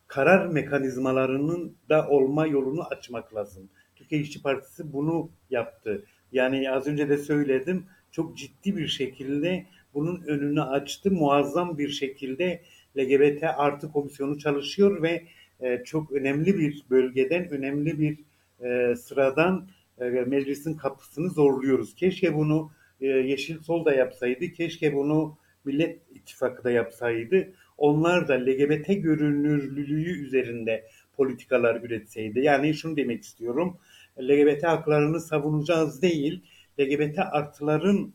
karar 0.08 0.46
mekanizmalarının 0.46 1.78
da 1.90 2.08
olma 2.08 2.48
yolunu 2.48 2.84
açmak 2.84 3.36
lazım. 3.36 3.70
Türkiye 3.96 4.22
İşçi 4.22 4.42
Partisi 4.42 4.94
bunu 4.94 5.30
yaptı. 5.50 6.06
Yani 6.32 6.72
az 6.72 6.88
önce 6.88 7.10
de 7.10 7.18
söyledim 7.18 7.86
çok 8.12 8.38
ciddi 8.38 8.78
bir 8.78 8.88
şekilde 8.88 9.66
bunun 9.94 10.22
önünü 10.22 10.62
açtı. 10.62 11.12
Muazzam 11.12 11.78
bir 11.78 11.90
şekilde 11.90 12.62
LGBT 12.98 13.44
artı 13.44 13.92
komisyonu 13.92 14.40
çalışıyor 14.40 15.02
ve 15.02 15.24
e, 15.60 15.84
çok 15.84 16.12
önemli 16.12 16.58
bir 16.58 16.86
bölgeden, 16.90 17.50
önemli 17.50 18.00
bir 18.00 18.20
e, 18.66 18.96
sıradan 18.96 19.70
e, 20.00 20.04
meclisin 20.06 20.78
kapısını 20.78 21.30
zorluyoruz. 21.30 21.96
Keşke 21.96 22.36
bunu 22.36 22.72
e, 23.02 23.08
Yeşil 23.08 23.60
Sol 23.60 23.86
da 23.86 23.94
yapsaydı, 23.94 24.52
keşke 24.52 24.94
bunu 24.94 25.38
Millet 25.66 26.00
İttifakı 26.16 26.64
da 26.64 26.72
yapsaydı. 26.72 27.54
Onlar 27.78 28.28
da 28.28 28.34
LGBT 28.34 28.88
görünürlülüğü 28.88 30.26
üzerinde 30.26 30.88
politikalar 31.18 31.82
üretseydi. 31.82 32.40
Yani 32.40 32.74
şunu 32.74 32.98
demek 32.98 33.24
istiyorum. 33.24 33.78
LGBT 34.20 34.64
haklarını 34.64 35.20
savunacağız 35.20 36.02
değil, 36.02 36.42
LGBT 36.80 37.20
artıların 37.20 38.14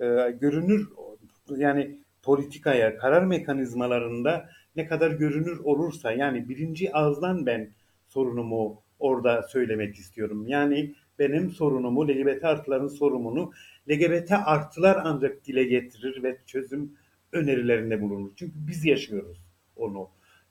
e, 0.00 0.06
görünür 0.40 0.88
yani 1.56 1.98
politikaya, 2.22 2.96
karar 2.96 3.22
mekanizmalarında 3.22 4.50
ne 4.76 4.86
kadar 4.86 5.10
görünür 5.10 5.58
olursa 5.58 6.12
yani 6.12 6.48
birinci 6.48 6.92
ağızdan 6.92 7.46
ben 7.46 7.70
sorunumu 8.08 8.82
orada 8.98 9.42
söylemek 9.42 9.94
istiyorum. 9.96 10.48
Yani 10.48 10.94
benim 11.18 11.50
sorunumu, 11.50 12.08
LGBT 12.08 12.44
artıların 12.44 12.88
sorumunu 12.88 13.52
LGBT 13.90 14.32
artılar 14.32 14.98
ancak 15.04 15.46
dile 15.46 15.64
getirir 15.64 16.22
ve 16.22 16.36
çözüm 16.46 16.92
önerilerinde 17.32 18.02
bulunur. 18.02 18.30
Çünkü 18.36 18.52
biz 18.56 18.84
yaşıyoruz 18.84 19.38
onu. 19.76 20.08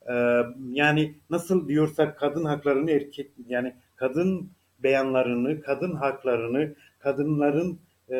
Ee, 0.10 0.42
yani 0.72 1.16
nasıl 1.30 1.68
diyorsak 1.68 2.20
kadın 2.20 2.46
haklarını 2.46 2.92
erkek 2.92 3.32
yani 3.48 3.76
kadın 3.96 4.50
beyanlarını, 4.80 5.62
kadın 5.62 5.96
haklarını, 5.96 6.76
kadınların 7.00 7.80
e, 8.10 8.16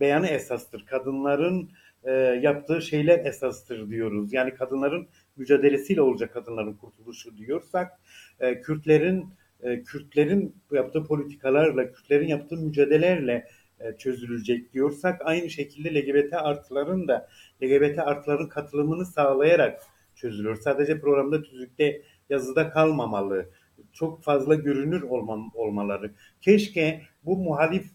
beyanı 0.00 0.26
esastır. 0.26 0.86
Kadınların 0.86 1.70
e, 2.04 2.12
yaptığı 2.42 2.82
şeyler 2.82 3.24
esastır 3.24 3.90
diyoruz. 3.90 4.32
Yani 4.32 4.54
kadınların 4.54 5.08
mücadelesiyle 5.36 6.02
olacak 6.02 6.32
kadınların 6.32 6.74
kurtuluşu 6.74 7.38
diyorsak, 7.38 8.00
e, 8.40 8.60
Kürtlerin 8.60 9.26
e, 9.62 9.82
Kürtlerin 9.82 10.56
yaptığı 10.72 11.04
politikalarla, 11.04 11.92
Kürtlerin 11.92 12.28
yaptığı 12.28 12.56
mücadelelerle 12.56 13.48
e, 13.80 13.96
çözülecek 13.98 14.72
diyorsak, 14.72 15.20
aynı 15.24 15.50
şekilde 15.50 15.94
LGBT 15.94 16.32
artıların 16.32 17.08
da 17.08 17.28
LGBT 17.62 17.98
artıların 17.98 18.48
katılımını 18.48 19.06
sağlayarak 19.06 19.82
çözülür. 20.14 20.56
Sadece 20.56 21.00
programda 21.00 21.42
tüzükte 21.42 22.02
yazıda 22.30 22.70
kalmamalı. 22.70 23.50
Çok 23.92 24.22
fazla 24.22 24.54
görünür 24.54 25.02
olmam, 25.02 25.50
olmaları. 25.54 26.10
Keşke 26.40 27.02
bu 27.24 27.36
muhalif 27.36 27.86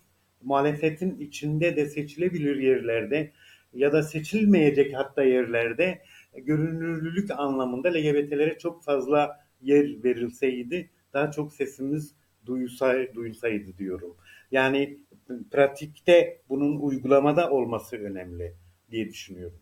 muhalefetin 0.43 1.19
içinde 1.19 1.75
de 1.75 1.85
seçilebilir 1.85 2.55
yerlerde 2.55 3.31
ya 3.73 3.93
da 3.93 4.03
seçilmeyecek 4.03 4.95
hatta 4.95 5.23
yerlerde 5.23 6.01
görünürlülük 6.35 7.31
anlamında 7.31 7.87
LGBT'lere 7.87 8.57
çok 8.57 8.83
fazla 8.83 9.39
yer 9.61 10.03
verilseydi 10.03 10.89
daha 11.13 11.31
çok 11.31 11.53
sesimiz 11.53 12.15
duyulsay, 12.45 13.15
duyulsaydı 13.15 13.77
diyorum. 13.77 14.17
Yani 14.51 14.97
pratikte 15.51 16.41
bunun 16.49 16.79
uygulamada 16.79 17.49
olması 17.49 17.97
önemli. 17.97 18.53
diye 18.91 19.09
düşünüyorum. 19.09 19.59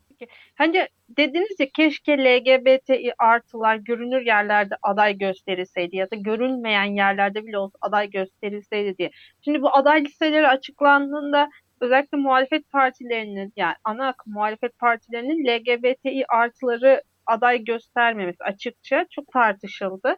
Hani 0.56 0.88
dediniz 1.10 1.60
ya 1.60 1.68
keşke 1.76 2.18
LGBTİ 2.18 3.14
artılar 3.20 3.76
görünür 3.76 4.22
yerlerde 4.26 4.76
aday 4.82 5.18
gösterilseydi 5.18 5.96
ya 5.96 6.12
da 6.12 6.16
görünmeyen 6.16 6.96
yerlerde 6.96 7.46
bile 7.46 7.58
olsa 7.58 7.78
aday 7.82 8.10
gösterilseydi 8.10 8.98
diye. 8.98 9.12
Şimdi 9.42 9.62
bu 9.62 9.76
aday 9.76 10.04
listeleri 10.04 10.48
açıklandığında 10.48 11.50
özellikle 11.82 12.18
muhalefet 12.18 12.70
partilerinin 12.70 13.54
yani 13.56 13.76
ana 13.84 14.08
akım 14.08 14.34
muhalefet 14.34 14.80
partilerinin 14.80 15.46
LGBTİ 15.46 16.26
artıları 16.30 17.02
aday 17.26 17.64
göstermemesi 17.64 18.44
açıkça 18.44 19.06
çok 19.10 19.32
tartışıldı. 19.32 20.16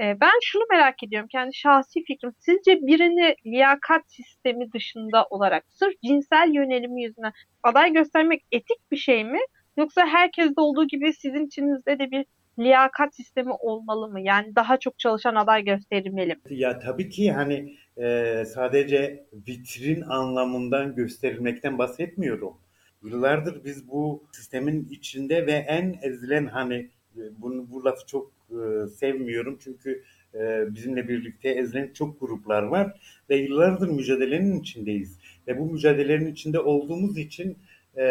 Ee, 0.00 0.20
ben 0.20 0.32
şunu 0.42 0.62
merak 0.70 1.02
ediyorum 1.02 1.28
kendi 1.32 1.54
şahsi 1.54 2.04
fikrim. 2.04 2.32
Sizce 2.38 2.78
birini 2.86 3.34
liyakat 3.46 4.02
sistemi 4.06 4.72
dışında 4.72 5.26
olarak 5.30 5.64
sırf 5.68 6.00
cinsel 6.04 6.50
yönelimi 6.54 7.02
yüzünden 7.02 7.32
aday 7.62 7.92
göstermek 7.92 8.42
etik 8.52 8.90
bir 8.90 8.96
şey 8.96 9.24
mi? 9.24 9.38
Yoksa 9.76 10.06
herkeste 10.06 10.60
olduğu 10.60 10.86
gibi 10.86 11.12
sizin 11.12 11.46
içinizde 11.46 11.98
de 11.98 12.10
bir 12.10 12.26
liyakat 12.58 13.14
sistemi 13.14 13.52
olmalı 13.52 14.08
mı? 14.08 14.20
Yani 14.20 14.56
daha 14.56 14.78
çok 14.78 14.98
çalışan 14.98 15.34
aday 15.34 15.64
gösterilmeli 15.64 16.34
mi? 16.34 16.40
Ya 16.50 16.78
tabii 16.78 17.08
ki 17.08 17.32
hani 17.32 17.76
e, 17.96 18.44
sadece 18.44 19.26
vitrin 19.48 20.00
anlamından 20.00 20.94
gösterilmekten 20.94 21.78
bahsetmiyorum. 21.78 22.56
Yıllardır 23.02 23.64
biz 23.64 23.88
bu 23.88 24.24
sistemin 24.32 24.88
içinde 24.90 25.46
ve 25.46 25.52
en 25.52 25.98
ezilen 26.02 26.46
hani 26.46 26.90
bunu 27.14 27.70
bu 27.70 27.84
lafı 27.84 28.06
çok 28.06 28.32
e, 28.50 28.88
sevmiyorum 28.88 29.58
çünkü 29.64 30.02
e, 30.34 30.74
bizimle 30.74 31.08
birlikte 31.08 31.48
ezilen 31.48 31.92
çok 31.92 32.20
gruplar 32.20 32.62
var 32.62 33.00
ve 33.30 33.36
yıllardır 33.36 33.88
mücadelenin 33.88 34.60
içindeyiz 34.60 35.18
ve 35.48 35.58
bu 35.58 35.66
mücadelelerin 35.66 36.32
içinde 36.32 36.60
olduğumuz 36.60 37.18
için 37.18 37.58
e, 37.96 38.04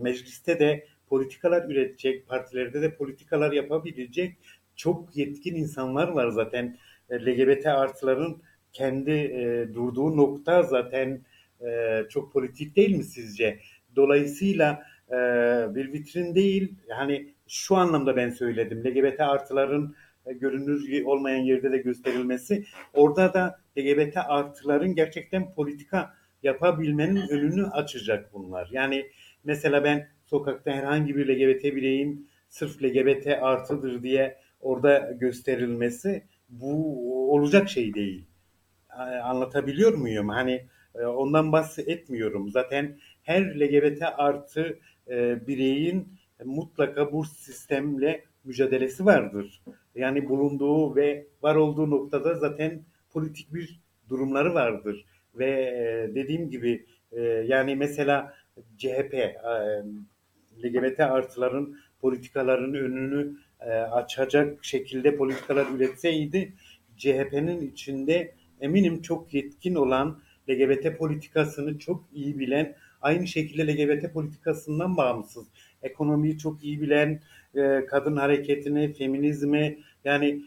mecliste 0.00 0.58
de 0.58 0.86
politikalar 1.08 1.70
üretecek, 1.70 2.28
partilerde 2.28 2.82
de 2.82 2.94
politikalar 2.94 3.52
yapabilecek 3.52 4.36
çok 4.76 5.16
yetkin 5.16 5.54
insanlar 5.54 6.08
var 6.08 6.28
zaten. 6.28 6.78
E, 7.10 7.26
LGBT 7.26 7.66
artıların 7.66 8.42
kendi 8.72 9.10
e, 9.10 9.68
durduğu 9.74 10.16
nokta 10.16 10.62
zaten 10.62 11.20
e, 11.66 12.02
çok 12.08 12.32
politik 12.32 12.76
değil 12.76 12.96
mi 12.96 13.04
sizce? 13.04 13.58
Dolayısıyla 13.96 14.82
e, 15.08 15.16
bir 15.74 15.92
vitrin 15.92 16.34
değil, 16.34 16.74
hani 16.88 17.34
şu 17.52 17.76
anlamda 17.76 18.16
ben 18.16 18.30
söyledim. 18.30 18.84
LGBT 18.84 19.20
artıların 19.20 19.94
e, 20.26 20.32
görünür 20.32 21.04
olmayan 21.04 21.42
yerde 21.42 21.72
de 21.72 21.78
gösterilmesi. 21.78 22.64
Orada 22.94 23.34
da 23.34 23.60
LGBT 23.78 24.16
artıların 24.16 24.94
gerçekten 24.94 25.54
politika 25.54 26.14
yapabilmenin 26.42 27.28
önünü 27.28 27.66
açacak 27.66 28.32
bunlar. 28.32 28.68
Yani 28.72 29.06
mesela 29.44 29.84
ben 29.84 30.08
sokakta 30.24 30.70
herhangi 30.70 31.16
bir 31.16 31.28
LGBT 31.28 31.64
bireyin 31.64 32.28
sırf 32.48 32.82
LGBT 32.82 33.26
artıdır 33.26 34.02
diye 34.02 34.38
orada 34.60 35.12
gösterilmesi 35.20 36.22
bu 36.48 37.32
olacak 37.34 37.70
şey 37.70 37.94
değil. 37.94 38.26
Anlatabiliyor 39.22 39.94
muyum? 39.94 40.28
Hani 40.28 40.66
e, 40.94 41.04
ondan 41.04 41.52
bahsetmiyorum. 41.52 42.50
Zaten 42.50 42.98
her 43.22 43.42
LGBT 43.42 44.02
artı 44.16 44.78
e, 45.08 45.46
bireyin 45.46 46.08
mutlaka 46.44 47.12
bu 47.12 47.24
sistemle 47.24 48.24
mücadelesi 48.44 49.04
vardır. 49.04 49.62
Yani 49.94 50.28
bulunduğu 50.28 50.96
ve 50.96 51.26
var 51.42 51.54
olduğu 51.54 51.90
noktada 51.90 52.34
zaten 52.34 52.82
politik 53.10 53.54
bir 53.54 53.80
durumları 54.08 54.54
vardır. 54.54 55.04
Ve 55.34 55.50
e, 55.50 56.14
dediğim 56.14 56.50
gibi 56.50 56.86
yani 57.46 57.76
mesela 57.76 58.34
CHP 58.78 59.14
LGBT 60.64 61.00
artıların 61.00 61.76
politikaların 62.00 62.74
önünü 62.74 63.36
açacak 63.90 64.64
şekilde 64.64 65.16
politikalar 65.16 65.66
üretseydi 65.76 66.52
CHP'nin 66.96 67.70
içinde 67.70 68.34
eminim 68.60 69.02
çok 69.02 69.34
yetkin 69.34 69.74
olan 69.74 70.20
LGBT 70.50 70.98
politikasını 70.98 71.78
çok 71.78 72.04
iyi 72.12 72.38
bilen, 72.38 72.76
aynı 73.00 73.26
şekilde 73.26 73.66
LGBT 73.66 74.12
politikasından 74.12 74.96
bağımsız, 74.96 75.46
ekonomiyi 75.82 76.38
çok 76.38 76.64
iyi 76.64 76.80
bilen, 76.80 77.20
e, 77.54 77.86
kadın 77.86 78.16
hareketini, 78.16 78.92
feminizmi 78.92 79.78
yani 80.04 80.42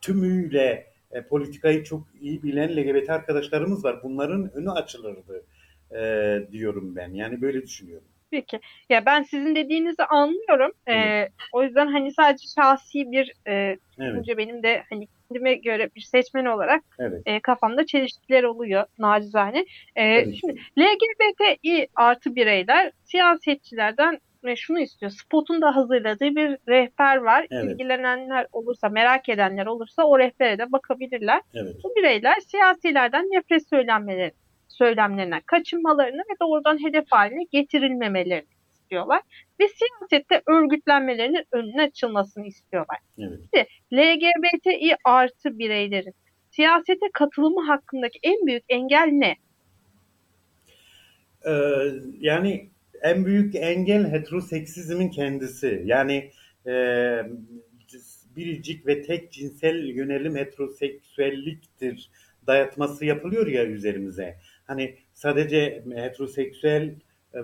tümüyle 0.00 0.86
e, 1.12 1.22
politikayı 1.22 1.84
çok 1.84 2.06
iyi 2.20 2.42
bilen 2.42 2.76
LGBT 2.76 3.10
arkadaşlarımız 3.10 3.84
var. 3.84 4.00
Bunların 4.02 4.50
önü 4.54 4.70
açılırdı 4.70 5.44
e, 5.92 6.52
diyorum 6.52 6.96
ben. 6.96 7.14
Yani 7.14 7.42
böyle 7.42 7.62
düşünüyorum. 7.62 8.08
Peki. 8.30 8.60
Ya 8.90 9.06
ben 9.06 9.22
sizin 9.22 9.54
dediğinizi 9.54 10.04
anlıyorum. 10.04 10.72
Ee, 10.86 10.94
evet. 10.94 11.32
O 11.52 11.62
yüzden 11.62 11.86
hani 11.86 12.12
sadece 12.12 12.46
şahsi 12.56 13.12
bir 13.12 13.32
e, 13.46 13.76
evet. 13.98 14.38
benim 14.38 14.62
de 14.62 14.82
hani 14.90 15.08
kendime 15.28 15.54
göre 15.54 15.90
bir 15.96 16.00
seçmen 16.00 16.44
olarak 16.44 16.84
evet. 16.98 17.22
e, 17.26 17.40
kafamda 17.40 17.86
çelişkiler 17.86 18.42
oluyor 18.42 18.84
nacizane. 18.98 19.58
E, 19.96 20.04
evet. 20.04 20.34
Şimdi 20.40 20.60
LGBTİ 20.78 21.88
artı 21.94 22.36
bireyler 22.36 22.92
siyasetçilerden 23.04 24.18
ve 24.46 24.56
şunu 24.56 24.80
istiyor. 24.80 25.12
Spot'un 25.12 25.62
da 25.62 25.76
hazırladığı 25.76 26.36
bir 26.36 26.58
rehber 26.68 27.16
var. 27.16 27.46
Evet. 27.50 27.64
İlgilenenler 27.64 28.46
olursa, 28.52 28.88
merak 28.88 29.28
edenler 29.28 29.66
olursa 29.66 30.04
o 30.04 30.18
rehbere 30.18 30.58
de 30.58 30.72
bakabilirler. 30.72 31.40
Evet. 31.54 31.76
Bu 31.84 31.94
bireyler 31.96 32.36
siyasilerden 32.46 33.24
nefret 33.24 33.68
söylenmeleri 33.68 34.32
söylemlerine 34.68 35.40
kaçınmalarını 35.46 36.20
ve 36.20 36.34
doğrudan 36.40 36.84
hedef 36.84 37.04
haline 37.10 37.44
getirilmemelerini 37.52 38.48
istiyorlar. 38.72 39.22
Ve 39.60 39.64
siyasette 39.68 40.42
örgütlenmelerinin 40.46 41.44
önüne 41.52 41.82
açılmasını 41.82 42.46
istiyorlar. 42.46 42.98
Evet. 43.18 43.38
Şimdi 43.54 43.66
LGBTİ 43.92 44.96
artı 45.04 45.58
bireylerin 45.58 46.14
siyasete 46.50 47.06
katılımı 47.12 47.66
hakkındaki 47.66 48.18
en 48.22 48.46
büyük 48.46 48.64
engel 48.68 49.08
ne? 49.12 49.36
Ee, 51.46 51.52
yani 52.20 52.70
en 53.02 53.26
büyük 53.26 53.54
engel 53.54 54.12
heteroseksizmin 54.12 55.08
kendisi. 55.08 55.82
Yani 55.84 56.30
e, 56.66 56.72
biricik 58.36 58.86
ve 58.86 59.02
tek 59.02 59.32
cinsel 59.32 59.84
yönelim 59.84 60.36
heteroseksüelliktir 60.36 62.10
dayatması 62.46 63.04
yapılıyor 63.04 63.46
ya 63.46 63.66
üzerimize. 63.66 64.36
Hani 64.64 64.96
sadece 65.14 65.84
heteroseksüel 65.94 66.94
e, 67.34 67.38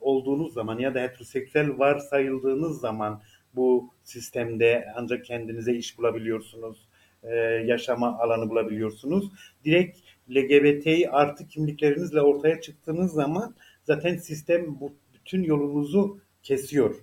olduğunuz 0.00 0.54
zaman 0.54 0.78
ya 0.78 0.94
da 0.94 1.00
heteroseksüel 1.00 1.78
varsayıldığınız 1.78 2.80
zaman 2.80 3.22
bu 3.54 3.94
sistemde 4.04 4.86
ancak 4.96 5.24
kendinize 5.24 5.74
iş 5.74 5.98
bulabiliyorsunuz, 5.98 6.88
e, 7.22 7.34
yaşama 7.66 8.18
alanı 8.18 8.50
bulabiliyorsunuz. 8.50 9.30
Direkt 9.64 9.98
LGBT 10.30 11.08
artı 11.10 11.48
kimliklerinizle 11.48 12.20
ortaya 12.20 12.60
çıktığınız 12.60 13.12
zaman 13.12 13.54
zaten 13.86 14.16
sistem 14.16 14.80
bu 14.80 14.96
bütün 15.14 15.42
yolunuzu 15.42 16.20
kesiyor. 16.42 16.94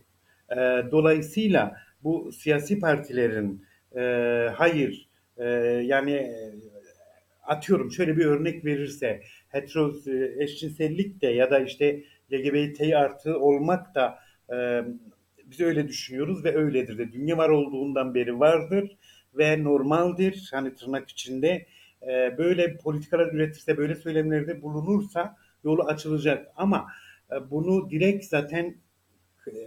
E, 0.51 0.55
dolayısıyla 0.91 1.77
bu 2.03 2.31
siyasi 2.31 2.79
partilerin 2.79 3.65
hayır 4.55 5.09
yani 5.83 6.31
atıyorum 7.43 7.91
şöyle 7.91 8.17
bir 8.17 8.25
örnek 8.25 8.65
verirse 8.65 9.21
hetero 9.49 9.93
eşcinsellik 10.39 11.21
de 11.21 11.27
ya 11.27 11.51
da 11.51 11.59
işte 11.59 12.03
LGBT 12.33 12.81
artı 12.81 13.39
olmak 13.39 13.95
da 13.95 14.19
e, 14.53 14.81
biz 15.45 15.59
öyle 15.59 15.87
düşünüyoruz 15.87 16.43
ve 16.43 16.55
öyledir 16.55 16.97
de 16.97 17.13
dünya 17.13 17.37
var 17.37 17.49
olduğundan 17.49 18.15
beri 18.15 18.39
vardır 18.39 18.97
ve 19.37 19.63
normaldir 19.63 20.49
hani 20.51 20.75
tırnak 20.75 21.09
içinde 21.09 21.65
e, 22.01 22.37
böyle 22.37 22.77
politikalar 22.77 23.33
üretirse 23.33 23.77
böyle 23.77 23.95
söylemlerde 23.95 24.61
bulunursa 24.61 25.35
yolu 25.63 25.83
açılacak 25.83 26.47
ama 26.55 26.87
e, 27.31 27.51
bunu 27.51 27.89
direkt 27.89 28.25
zaten 28.25 28.75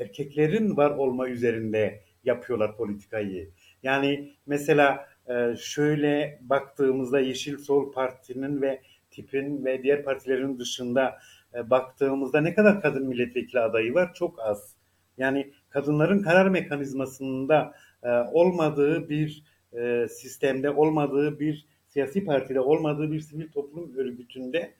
erkeklerin 0.00 0.76
var 0.76 0.90
olma 0.90 1.28
üzerinde 1.28 2.00
yapıyorlar 2.24 2.76
politikayı. 2.76 3.50
Yani 3.82 4.32
mesela 4.46 5.08
e, 5.28 5.56
şöyle 5.58 6.38
baktığımızda 6.42 7.20
Yeşil 7.20 7.58
Sol 7.58 7.92
Parti'nin 7.92 8.62
ve 8.62 8.80
tipin 9.10 9.64
ve 9.64 9.82
diğer 9.82 10.04
partilerin 10.04 10.58
dışında 10.58 11.18
e, 11.54 11.70
baktığımızda 11.70 12.40
ne 12.40 12.54
kadar 12.54 12.80
kadın 12.80 13.08
milletvekili 13.08 13.60
adayı 13.60 13.94
var? 13.94 14.14
Çok 14.14 14.40
az. 14.40 14.76
Yani 15.18 15.52
kadınların 15.68 16.22
karar 16.22 16.48
mekanizmasında 16.48 17.74
e, 18.02 18.08
olmadığı 18.10 19.08
bir 19.08 19.44
e, 19.72 20.08
sistemde, 20.08 20.70
olmadığı 20.70 21.40
bir 21.40 21.66
siyasi 21.88 22.24
partide, 22.24 22.60
olmadığı 22.60 23.12
bir 23.12 23.20
sivil 23.20 23.48
toplum 23.48 23.96
örgütünde 23.96 24.74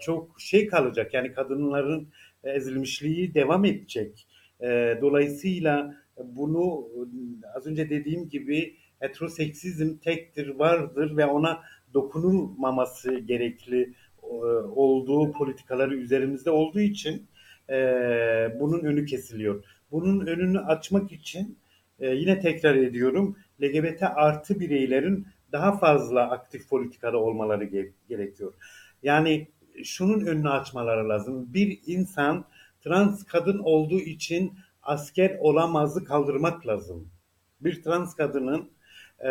çok 0.00 0.40
şey 0.40 0.66
kalacak. 0.66 1.14
Yani 1.14 1.32
kadınların 1.32 2.08
ezilmişliği 2.44 3.34
devam 3.34 3.64
edecek. 3.64 4.26
Dolayısıyla 5.00 5.94
bunu 6.24 6.88
az 7.54 7.66
önce 7.66 7.90
dediğim 7.90 8.28
gibi 8.28 8.76
heteroseksizm 8.98 9.96
tektir, 9.96 10.48
vardır 10.48 11.16
ve 11.16 11.26
ona 11.26 11.62
dokunulmaması 11.94 13.18
gerekli 13.18 13.94
e, 14.22 14.26
olduğu 14.74 15.32
politikaları 15.32 15.96
üzerimizde 15.96 16.50
olduğu 16.50 16.80
için 16.80 17.26
e, 17.70 17.76
bunun 18.60 18.80
önü 18.80 19.06
kesiliyor. 19.06 19.64
Bunun 19.90 20.26
önünü 20.26 20.58
açmak 20.58 21.12
için 21.12 21.58
e, 22.00 22.08
yine 22.08 22.40
tekrar 22.40 22.76
ediyorum 22.76 23.36
LGBT 23.62 24.02
artı 24.02 24.60
bireylerin 24.60 25.26
daha 25.52 25.78
fazla 25.78 26.30
aktif 26.30 26.68
politikada 26.68 27.18
olmaları 27.18 27.64
ge- 27.64 27.90
gerekiyor. 28.08 28.52
Yani 29.02 29.48
şunun 29.84 30.26
önünü 30.26 30.50
açmaları 30.50 31.08
lazım. 31.08 31.54
Bir 31.54 31.80
insan 31.86 32.44
trans 32.84 33.24
kadın 33.24 33.58
olduğu 33.58 34.00
için 34.00 34.52
asker 34.82 35.36
olamazı 35.40 36.04
kaldırmak 36.04 36.66
lazım. 36.66 37.08
Bir 37.60 37.82
trans 37.82 38.14
kadının 38.14 38.70
e, 39.20 39.30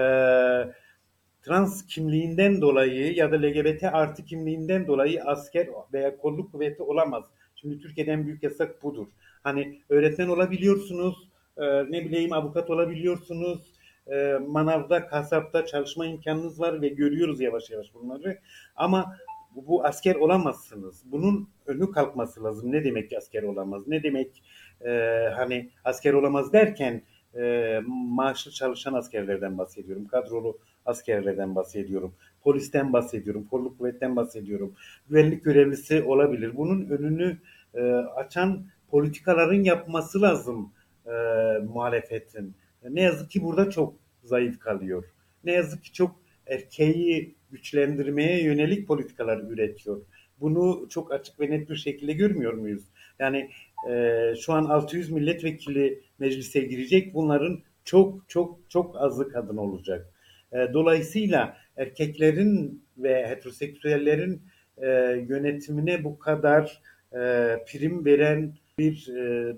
trans 1.41 1.85
kimliğinden 1.85 2.61
dolayı 2.61 3.15
ya 3.15 3.31
da 3.31 3.35
LGBT 3.35 3.83
artı 3.83 4.25
kimliğinden 4.25 4.87
dolayı 4.87 5.23
asker 5.23 5.67
veya 5.93 6.17
kolluk 6.17 6.51
kuvveti 6.51 6.83
olamaz. 6.83 7.25
Şimdi 7.55 7.79
Türkiye'den 7.79 8.25
büyük 8.25 8.43
yasak 8.43 8.83
budur. 8.83 9.07
Hani 9.43 9.81
öğretmen 9.89 10.27
olabiliyorsunuz, 10.27 11.29
e, 11.57 11.63
ne 11.91 12.05
bileyim 12.05 12.33
avukat 12.33 12.69
olabiliyorsunuz, 12.69 13.73
e, 14.07 14.33
manavda, 14.47 15.07
kasapta 15.07 15.65
çalışma 15.65 16.05
imkanınız 16.05 16.59
var 16.59 16.81
ve 16.81 16.87
görüyoruz 16.87 17.41
yavaş 17.41 17.69
yavaş 17.69 17.93
bunları. 17.93 18.39
Ama 18.75 19.15
bu, 19.55 19.67
bu 19.67 19.85
asker 19.85 20.15
olamazsınız. 20.15 21.03
Bunun 21.05 21.49
önü 21.65 21.91
kalkması 21.91 22.43
lazım. 22.43 22.71
Ne 22.71 22.83
demek 22.83 23.09
ki 23.09 23.17
asker 23.17 23.43
olamaz? 23.43 23.87
Ne 23.87 24.03
demek 24.03 24.43
e, 24.85 24.89
hani 25.35 25.69
asker 25.83 26.13
olamaz 26.13 26.53
derken 26.53 27.01
e, 27.35 27.81
maaşlı 27.87 28.51
çalışan 28.51 28.93
askerlerden 28.93 29.57
bahsediyorum. 29.57 30.07
Kadrolu 30.07 30.59
askerlerden 30.85 31.55
bahsediyorum. 31.55 32.15
Polisten 32.41 32.93
bahsediyorum. 32.93 33.47
Kolluk 33.51 33.77
kuvvetten 33.77 34.15
bahsediyorum. 34.15 34.73
Güvenlik 35.09 35.45
görevlisi 35.45 36.03
olabilir. 36.03 36.57
Bunun 36.57 36.89
önünü 36.89 37.37
e, 37.73 37.81
açan 37.93 38.65
politikaların 38.87 39.63
yapması 39.63 40.21
lazım 40.21 40.73
e, 41.05 41.11
muhalefetin. 41.59 42.55
Ne 42.89 43.01
yazık 43.01 43.31
ki 43.31 43.43
burada 43.43 43.69
çok 43.69 43.93
zayıf 44.23 44.59
kalıyor. 44.59 45.03
Ne 45.43 45.51
yazık 45.51 45.83
ki 45.83 45.93
çok 45.93 46.24
erkeği 46.47 47.35
güçlendirmeye 47.51 48.43
yönelik 48.43 48.87
politikalar 48.87 49.37
üretiyor. 49.37 50.01
Bunu 50.39 50.87
çok 50.89 51.11
açık 51.11 51.39
ve 51.39 51.49
net 51.49 51.69
bir 51.69 51.75
şekilde 51.75 52.13
görmüyor 52.13 52.53
muyuz? 52.53 52.83
Yani 53.19 53.49
e, 53.89 54.33
şu 54.41 54.53
an 54.53 54.65
600 54.65 55.11
milletvekili 55.11 56.01
meclise 56.19 56.59
girecek. 56.59 57.13
Bunların 57.13 57.59
çok 57.83 58.29
çok 58.29 58.59
çok 58.69 59.01
azı 59.01 59.29
kadın 59.29 59.57
olacak. 59.57 60.09
E, 60.53 60.73
dolayısıyla 60.73 61.57
erkeklerin 61.77 62.83
ve 62.97 63.27
heteroseksüellerin 63.27 64.41
e, 64.77 64.87
yönetimine 65.29 66.03
bu 66.03 66.19
kadar 66.19 66.81
e, 67.13 67.19
prim 67.67 68.05
veren 68.05 68.53
bir 68.79 69.07
e, 69.17 69.55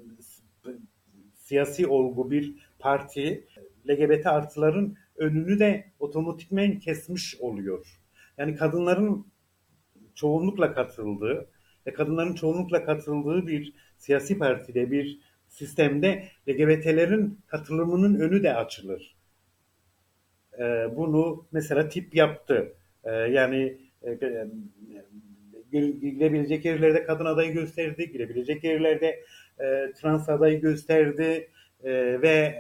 siyasi 1.36 1.88
olgu, 1.88 2.32
bir 2.32 2.56
parti 2.80 3.48
LGBT 3.90 4.26
artıların 4.26 4.98
önünü 5.18 5.60
de 5.60 5.86
otomatikmen 6.00 6.80
kesmiş 6.80 7.36
oluyor. 7.40 8.00
Yani 8.38 8.56
kadınların 8.56 9.28
çoğunlukla 10.16 10.74
katıldığı 10.74 11.50
ve 11.88 11.94
kadınların 11.94 12.34
çoğunlukla 12.34 12.86
katıldığı 12.86 13.48
bir 13.48 13.74
siyasi 13.98 14.38
partide, 14.38 14.92
bir 14.92 15.20
sistemde 15.48 16.24
LGBT'lerin 16.50 17.40
katılımının 17.48 18.20
önü 18.20 18.44
de 18.44 18.56
açılır. 18.56 19.16
Ee, 20.60 20.88
bunu 20.96 21.46
mesela 21.52 21.90
tip 21.90 22.16
yaptı. 22.16 22.74
Ee, 23.04 23.12
yani 23.12 23.78
e, 24.02 24.12
e 24.12 24.48
girebilecek 25.72 26.66
yerlerde 26.66 27.04
kadın 27.04 27.26
adayı 27.26 27.54
gösterdi, 27.54 28.12
girebilecek 28.12 28.64
yerlerde 28.64 29.24
e, 29.60 29.92
trans 29.96 30.30
adayı 30.30 30.62
gösterdi 30.62 31.50
e, 31.84 32.22
ve 32.22 32.56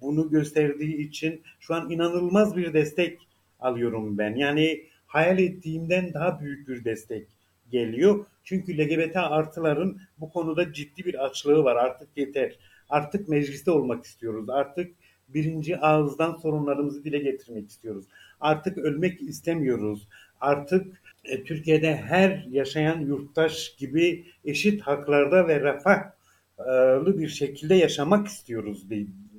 bunu 0.00 0.30
gösterdiği 0.30 0.96
için 0.96 1.42
şu 1.60 1.74
an 1.74 1.90
inanılmaz 1.90 2.56
bir 2.56 2.72
destek 2.72 3.18
alıyorum 3.60 4.18
ben. 4.18 4.34
Yani 4.34 4.84
hayal 5.06 5.38
ettiğimden 5.38 6.14
daha 6.14 6.40
büyük 6.40 6.68
bir 6.68 6.84
destek 6.84 7.26
geliyor. 7.70 8.26
Çünkü 8.44 8.78
LGBT 8.78 9.16
artıların 9.16 10.00
bu 10.18 10.30
konuda 10.30 10.72
ciddi 10.72 11.04
bir 11.04 11.24
açlığı 11.24 11.64
var. 11.64 11.76
Artık 11.76 12.08
yeter. 12.16 12.58
Artık 12.88 13.28
mecliste 13.28 13.70
olmak 13.70 14.04
istiyoruz. 14.04 14.50
Artık 14.50 14.94
birinci 15.28 15.78
ağızdan 15.78 16.34
sorunlarımızı 16.34 17.04
dile 17.04 17.18
getirmek 17.18 17.68
istiyoruz. 17.68 18.04
Artık 18.40 18.78
ölmek 18.78 19.20
istemiyoruz. 19.20 20.08
Artık 20.40 21.02
e, 21.24 21.44
Türkiye'de 21.44 21.96
her 21.96 22.46
yaşayan 22.50 23.00
yurttaş 23.00 23.76
gibi 23.78 24.24
eşit 24.44 24.82
haklarda 24.82 25.48
ve 25.48 25.60
refahlı 25.60 27.18
bir 27.18 27.28
şekilde 27.28 27.74
yaşamak 27.74 28.26
istiyoruz 28.26 28.84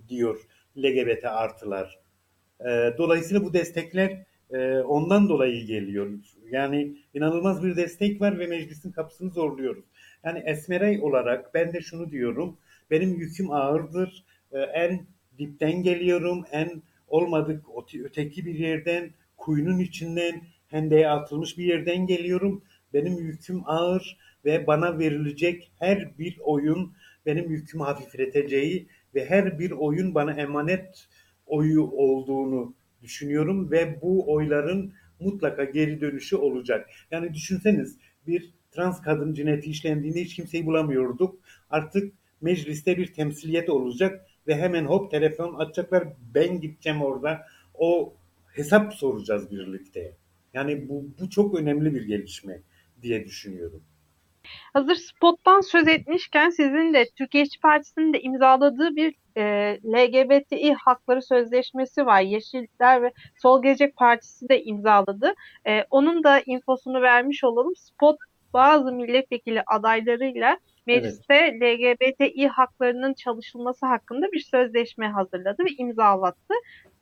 diyor 0.09 0.39
LGBT 0.77 1.25
artılar. 1.25 1.99
E, 2.59 2.93
dolayısıyla 2.97 3.43
bu 3.43 3.53
destekler 3.53 4.25
e, 4.51 4.79
ondan 4.79 5.29
dolayı 5.29 5.65
geliyor. 5.65 6.09
Yani 6.51 6.97
inanılmaz 7.13 7.63
bir 7.63 7.75
destek 7.75 8.21
var 8.21 8.39
ve 8.39 8.47
meclisin 8.47 8.91
kapısını 8.91 9.29
zorluyoruz. 9.31 9.85
Yani 10.23 10.43
Esmerey 10.45 11.01
olarak 11.01 11.53
ben 11.53 11.73
de 11.73 11.81
şunu 11.81 12.11
diyorum. 12.11 12.57
Benim 12.91 13.09
yüküm 13.19 13.51
ağırdır. 13.51 14.23
E, 14.51 14.59
en 14.59 15.05
dipten 15.37 15.83
geliyorum. 15.83 16.43
En 16.51 16.81
olmadık 17.07 17.65
öteki 18.03 18.45
bir 18.45 18.55
yerden, 18.55 19.11
kuyunun 19.37 19.79
içinden, 19.79 20.41
hendeye 20.67 21.09
atılmış 21.09 21.57
bir 21.57 21.65
yerden 21.65 22.07
geliyorum. 22.07 22.63
Benim 22.93 23.13
yüküm 23.13 23.61
ağır 23.65 24.17
ve 24.45 24.67
bana 24.67 24.99
verilecek 24.99 25.71
her 25.79 26.17
bir 26.19 26.37
oyun 26.39 26.93
benim 27.25 27.51
yükümü 27.51 27.83
hafifleteceği 27.83 28.87
ve 29.15 29.25
her 29.25 29.59
bir 29.59 29.71
oyun 29.71 30.15
bana 30.15 30.33
emanet 30.33 31.07
oyu 31.45 31.83
olduğunu 31.83 32.75
düşünüyorum 33.01 33.71
ve 33.71 34.01
bu 34.01 34.33
oyların 34.33 34.93
mutlaka 35.19 35.63
geri 35.63 36.01
dönüşü 36.01 36.35
olacak. 36.35 36.89
Yani 37.11 37.33
düşünseniz 37.33 37.97
bir 38.27 38.53
trans 38.71 39.01
kadın 39.01 39.33
cinayeti 39.33 39.69
işlendiğinde 39.69 40.21
hiç 40.21 40.35
kimseyi 40.35 40.65
bulamıyorduk. 40.65 41.39
Artık 41.69 42.13
mecliste 42.41 42.97
bir 42.97 43.13
temsiliyet 43.13 43.69
olacak 43.69 44.25
ve 44.47 44.55
hemen 44.55 44.85
hop 44.85 45.11
telefon 45.11 45.55
açacaklar. 45.55 46.07
Ben 46.35 46.61
gideceğim 46.61 47.01
orada. 47.01 47.41
O 47.73 48.13
hesap 48.53 48.93
soracağız 48.93 49.51
birlikte. 49.51 50.15
Yani 50.53 50.89
bu, 50.89 51.05
bu 51.19 51.29
çok 51.29 51.59
önemli 51.59 51.93
bir 51.93 52.07
gelişme 52.07 52.61
diye 53.01 53.25
düşünüyorum. 53.25 53.83
Hazır 54.73 54.95
spottan 54.95 55.61
söz 55.61 55.87
etmişken 55.87 56.49
sizin 56.49 56.93
de 56.93 57.05
Türkiye 57.17 57.43
İşçi 57.43 57.59
Partisi'nin 57.59 58.13
de 58.13 58.21
imzaladığı 58.21 58.95
bir 58.95 59.15
e, 59.37 59.43
LGBTİ 59.85 60.73
hakları 60.73 61.21
sözleşmesi 61.21 62.05
var. 62.05 62.21
Yeşiller 62.21 63.01
ve 63.01 63.11
Sol 63.41 63.63
Gelecek 63.63 63.95
Partisi 63.95 64.49
de 64.49 64.63
imzaladı. 64.63 65.33
E, 65.67 65.85
onun 65.89 66.23
da 66.23 66.41
infosunu 66.45 67.01
vermiş 67.01 67.43
olalım. 67.43 67.75
Spot 67.75 68.17
bazı 68.53 68.91
milletvekili 68.91 69.63
adaylarıyla 69.67 70.57
mecliste 70.87 71.35
evet. 71.35 71.61
LGBTİ 71.61 72.47
haklarının 72.47 73.13
çalışılması 73.13 73.85
hakkında 73.85 74.31
bir 74.31 74.39
sözleşme 74.39 75.07
hazırladı 75.07 75.63
ve 75.63 75.69
imzalattı. 75.77 76.53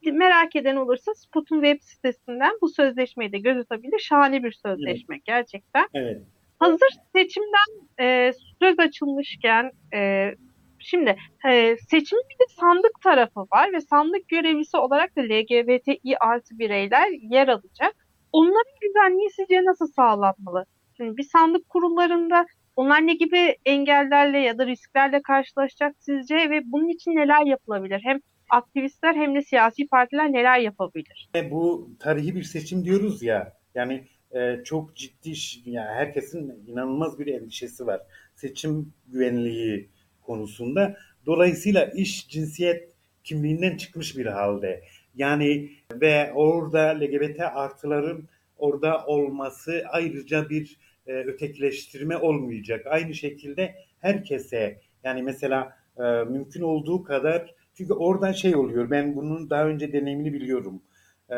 Merak 0.03 0.55
eden 0.55 0.75
olursa 0.75 1.13
Spot'un 1.13 1.61
web 1.61 1.81
sitesinden 1.81 2.51
bu 2.61 2.69
sözleşmeyi 2.69 3.31
de 3.31 3.37
gözetebilir. 3.37 3.99
Şahane 3.99 4.43
bir 4.43 4.51
sözleşme 4.51 5.15
evet. 5.15 5.25
gerçekten. 5.25 5.87
Evet. 5.93 6.21
Hazır 6.59 6.89
seçimden 7.15 7.87
e, 7.99 8.33
söz 8.61 8.79
açılmışken 8.79 9.71
e, 9.93 10.31
şimdi 10.79 11.17
e, 11.49 11.77
seçimin 11.77 12.23
bir 12.29 12.35
de 12.35 12.53
sandık 12.59 13.01
tarafı 13.03 13.39
var 13.39 13.73
ve 13.73 13.81
sandık 13.81 14.27
görevlisi 14.27 14.77
olarak 14.77 15.15
da 15.15 15.21
LGBTİ 15.21 16.17
artı 16.19 16.59
bireyler 16.59 17.09
yer 17.21 17.47
alacak. 17.47 17.95
Onların 18.31 18.73
güvenliği 18.81 19.29
sizce 19.29 19.65
nasıl 19.65 19.87
sağlanmalı? 19.87 20.65
Şimdi 20.97 21.17
bir 21.17 21.23
sandık 21.23 21.69
kurullarında 21.69 22.45
onlar 22.75 23.07
ne 23.07 23.13
gibi 23.13 23.55
engellerle 23.65 24.39
ya 24.39 24.57
da 24.57 24.65
risklerle 24.65 25.21
karşılaşacak 25.21 25.95
sizce 25.99 26.35
ve 26.35 26.61
bunun 26.65 26.87
için 26.87 27.11
neler 27.11 27.45
yapılabilir? 27.45 28.01
Hem 28.03 28.19
aktivistler 28.49 29.15
hem 29.15 29.35
de 29.35 29.41
siyasi 29.41 29.87
partiler 29.87 30.31
neler 30.31 30.59
yapabilir? 30.59 31.29
E, 31.35 31.51
bu 31.51 31.89
tarihi 31.99 32.35
bir 32.35 32.43
seçim 32.43 32.85
diyoruz 32.85 33.23
ya. 33.23 33.53
Yani 33.75 34.03
e, 34.35 34.63
çok 34.63 34.95
ciddi 34.95 35.33
yani 35.65 35.89
herkesin 35.89 36.63
inanılmaz 36.67 37.19
bir 37.19 37.27
endişesi 37.27 37.87
var. 37.87 38.01
Seçim 38.35 38.93
güvenliği 39.07 39.89
konusunda. 40.21 40.97
Dolayısıyla 41.25 41.85
iş 41.85 42.29
cinsiyet 42.29 42.89
kimliğinden 43.23 43.77
çıkmış 43.77 44.17
bir 44.17 44.25
halde. 44.25 44.83
Yani 45.15 45.71
ve 45.93 46.31
orada 46.33 46.79
LGBT 46.79 47.39
artıların 47.39 48.27
orada 48.57 49.05
olması 49.05 49.83
ayrıca 49.89 50.49
bir 50.49 50.77
e, 51.07 51.13
ötekileştirme 51.13 52.17
olmayacak. 52.17 52.87
Aynı 52.87 53.13
şekilde 53.13 53.75
herkese 53.99 54.81
yani 55.03 55.23
mesela 55.23 55.77
e, 55.97 56.03
mümkün 56.03 56.61
olduğu 56.61 57.03
kadar 57.03 57.55
çünkü 57.73 57.93
oradan 57.93 58.31
şey 58.31 58.55
oluyor 58.55 58.91
ben 58.91 59.15
bunun 59.15 59.49
daha 59.49 59.65
önce 59.67 59.93
deneyimini 59.93 60.33
biliyorum. 60.33 60.81
E, 61.29 61.35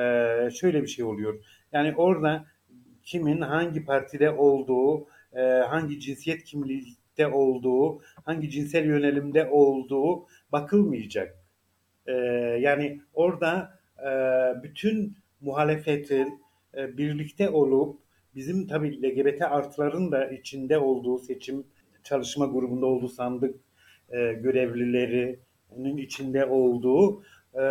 şöyle 0.51 0.81
bir 0.81 0.87
şey 0.87 1.05
oluyor. 1.05 1.45
Yani 1.73 1.93
orada 1.95 2.45
kimin 3.03 3.41
hangi 3.41 3.85
partide 3.85 4.29
olduğu, 4.29 5.07
e, 5.33 5.41
hangi 5.41 5.99
cinsiyet 5.99 6.43
kimliği 6.43 6.83
de 7.17 7.27
olduğu, 7.27 8.01
hangi 8.25 8.49
cinsel 8.49 8.85
yönelimde 8.85 9.49
olduğu 9.49 10.25
bakılmayacak. 10.51 11.37
E, 12.07 12.11
yani 12.61 13.01
orada 13.13 13.79
e, 13.99 14.09
bütün 14.63 15.17
muhalefetin 15.41 16.41
e, 16.77 16.97
birlikte 16.97 17.49
olup 17.49 17.99
bizim 18.35 18.67
tabii 18.67 19.01
LGBT 19.01 19.41
artıların 19.41 20.11
da 20.11 20.27
içinde 20.31 20.77
olduğu 20.77 21.19
seçim 21.19 21.63
çalışma 22.03 22.45
grubunda 22.45 22.85
olduğu 22.85 23.09
sandık 23.09 23.55
e, 24.09 24.33
görevlilerinin 24.33 25.97
içinde 25.97 26.45
olduğu 26.45 27.23
e, 27.53 27.63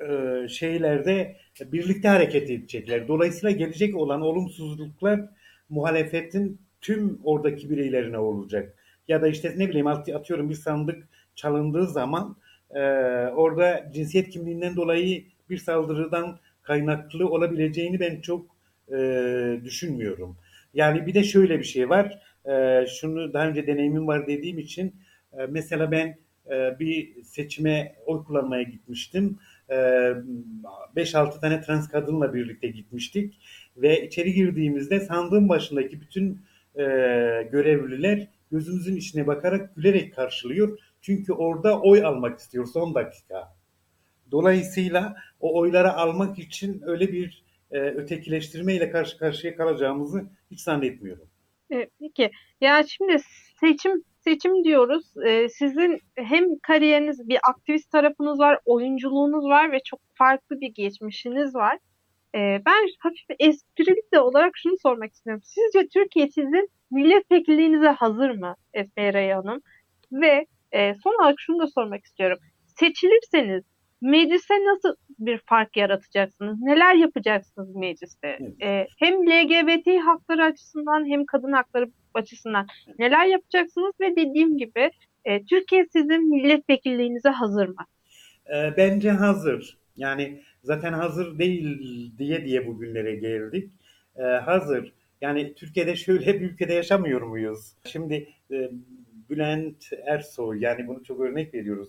e, 0.00 0.48
şeylerde 0.48 1.36
birlikte 1.60 2.08
hareket 2.08 2.50
edecekler. 2.50 3.08
Dolayısıyla 3.08 3.50
gelecek 3.50 3.96
olan 3.96 4.20
olumsuzluklar 4.20 5.20
muhalefetin 5.68 6.60
tüm 6.80 7.20
oradaki 7.24 7.70
bireylerine 7.70 8.18
olacak. 8.18 8.74
Ya 9.08 9.22
da 9.22 9.28
işte 9.28 9.54
ne 9.56 9.68
bileyim 9.68 9.86
atıyorum 9.86 10.50
bir 10.50 10.54
sandık 10.54 11.08
çalındığı 11.34 11.86
zaman 11.86 12.36
e, 12.70 12.80
orada 13.26 13.90
cinsiyet 13.94 14.28
kimliğinden 14.30 14.76
dolayı 14.76 15.24
bir 15.50 15.58
saldırıdan 15.58 16.38
kaynaklı 16.62 17.28
olabileceğini 17.28 18.00
ben 18.00 18.20
çok 18.20 18.46
e, 18.92 18.96
düşünmüyorum. 19.64 20.36
Yani 20.74 21.06
bir 21.06 21.14
de 21.14 21.24
şöyle 21.24 21.58
bir 21.58 21.64
şey 21.64 21.88
var. 21.90 22.18
E, 22.48 22.86
şunu 22.86 23.32
daha 23.32 23.48
önce 23.48 23.66
deneyimim 23.66 24.06
var 24.06 24.26
dediğim 24.26 24.58
için 24.58 24.94
e, 25.38 25.46
mesela 25.48 25.90
ben 25.90 26.18
e, 26.50 26.78
bir 26.78 27.22
seçime 27.24 27.94
oy 28.06 28.24
kullanmaya 28.24 28.62
gitmiştim. 28.62 29.38
5-6 29.68 31.40
tane 31.40 31.60
trans 31.60 31.88
kadınla 31.88 32.34
birlikte 32.34 32.68
gitmiştik 32.68 33.38
ve 33.76 34.06
içeri 34.06 34.32
girdiğimizde 34.32 35.00
sandığın 35.00 35.48
başındaki 35.48 36.00
bütün 36.00 36.40
e, 36.74 36.82
görevliler 37.52 38.28
gözümüzün 38.50 38.96
içine 38.96 39.26
bakarak 39.26 39.76
gülerek 39.76 40.14
karşılıyor. 40.14 40.78
Çünkü 41.00 41.32
orada 41.32 41.80
oy 41.80 42.04
almak 42.04 42.38
istiyor 42.38 42.66
son 42.66 42.94
dakika. 42.94 43.56
Dolayısıyla 44.30 45.16
o 45.40 45.58
oyları 45.58 45.92
almak 45.92 46.38
için 46.38 46.82
öyle 46.86 47.12
bir 47.12 47.44
e, 47.70 47.78
ötekileştirmeyle 47.78 48.90
karşı 48.90 49.18
karşıya 49.18 49.56
kalacağımızı 49.56 50.24
hiç 50.50 50.60
zannetmiyorum. 50.60 51.28
E, 51.72 51.88
peki. 52.00 52.30
Ya 52.60 52.84
şimdi 52.88 53.16
seçim 53.60 54.04
seçim 54.26 54.64
diyoruz. 54.64 55.04
E, 55.26 55.48
sizin 55.48 56.00
hem 56.16 56.58
kariyeriniz, 56.62 57.28
bir 57.28 57.38
aktivist 57.50 57.90
tarafınız 57.90 58.38
var, 58.38 58.58
oyunculuğunuz 58.64 59.44
var 59.44 59.72
ve 59.72 59.78
çok 59.84 60.00
farklı 60.14 60.60
bir 60.60 60.68
geçmişiniz 60.74 61.54
var. 61.54 61.78
E, 62.34 62.38
ben 62.66 62.88
hafif 62.98 63.26
esprili 63.38 64.00
de 64.14 64.20
olarak 64.20 64.52
şunu 64.56 64.74
sormak 64.82 65.12
istiyorum. 65.12 65.42
Sizce 65.44 65.88
Türkiye 65.88 66.28
sizin 66.28 66.68
milletvekilliğinize 66.90 67.88
hazır 67.88 68.30
mı 68.30 68.54
Esme 68.74 69.32
Hanım? 69.32 69.60
Ve 70.12 70.46
e, 70.72 70.94
son 70.94 71.22
olarak 71.22 71.36
şunu 71.38 71.58
da 71.58 71.66
sormak 71.66 72.04
istiyorum. 72.04 72.38
Seçilirseniz 72.66 73.64
meclise 74.00 74.54
nasıl 74.54 74.96
bir 75.18 75.38
fark 75.38 75.76
yaratacaksınız? 75.76 76.62
Neler 76.62 76.94
yapacaksınız 76.94 77.76
mecliste? 77.76 78.38
Evet. 78.40 78.62
Ee, 78.62 78.86
hem 78.98 79.26
LGBT 79.26 79.86
hakları 80.04 80.44
açısından 80.44 81.10
hem 81.10 81.26
kadın 81.26 81.52
hakları 81.52 81.90
açısından 82.14 82.66
neler 82.98 83.26
yapacaksınız 83.26 83.92
ve 84.00 84.16
dediğim 84.16 84.58
gibi 84.58 84.90
e, 85.24 85.44
Türkiye 85.44 85.86
sizin 85.92 86.30
milletvekilliğinize 86.30 87.28
hazır 87.28 87.68
mı? 87.68 87.86
E, 88.54 88.76
bence 88.76 89.10
hazır. 89.10 89.78
Yani 89.96 90.42
zaten 90.62 90.92
hazır 90.92 91.38
değil 91.38 91.80
diye 92.18 92.44
diye 92.44 92.66
bugünlere 92.66 93.14
geldik. 93.16 93.70
E, 94.16 94.22
hazır. 94.22 94.92
Yani 95.20 95.54
Türkiye'de 95.54 95.96
şöyle 95.96 96.40
bir 96.40 96.50
ülkede 96.50 96.72
yaşamıyor 96.72 97.22
muyuz? 97.22 97.72
Şimdi 97.84 98.28
e, 98.50 98.70
Bülent 99.30 99.90
Ersoy 100.06 100.60
yani 100.60 100.86
bunu 100.86 101.04
çok 101.04 101.20
örnek 101.20 101.54
veriyoruz 101.54 101.88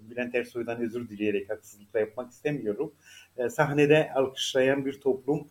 Bülent 0.00 0.34
Ersoy'dan 0.34 0.80
özür 0.80 1.08
dileyerek 1.08 1.50
haksızlıkla 1.50 2.00
yapmak 2.00 2.30
istemiyorum. 2.30 2.92
E, 3.36 3.48
sahnede 3.48 4.12
alkışlayan 4.14 4.86
bir 4.86 5.00
toplum 5.00 5.48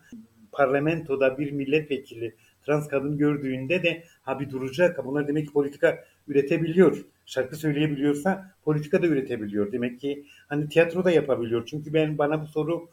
parlamentoda 0.52 1.38
bir 1.38 1.52
milletvekili 1.52 2.36
trans 2.66 2.88
kadın 2.88 3.18
gördüğünde 3.18 3.84
de 3.84 4.04
ha 4.22 4.40
bir 4.40 4.50
duracak. 4.50 5.06
Bunlar 5.06 5.28
demek 5.28 5.48
ki 5.48 5.54
politika 5.54 6.04
üretebiliyor. 6.28 7.06
Şarkı 7.26 7.56
söyleyebiliyorsa 7.56 8.56
politika 8.64 9.02
da 9.02 9.08
üretebiliyor. 9.08 9.72
Demek 9.72 10.00
ki 10.00 10.26
hani 10.48 10.70
tiyatro 10.70 11.04
da 11.04 11.12
yapabiliyor. 11.12 11.66
Çünkü 11.66 11.94
ben 11.94 12.18
bana 12.18 12.42
bu 12.42 12.48
soru 12.48 12.90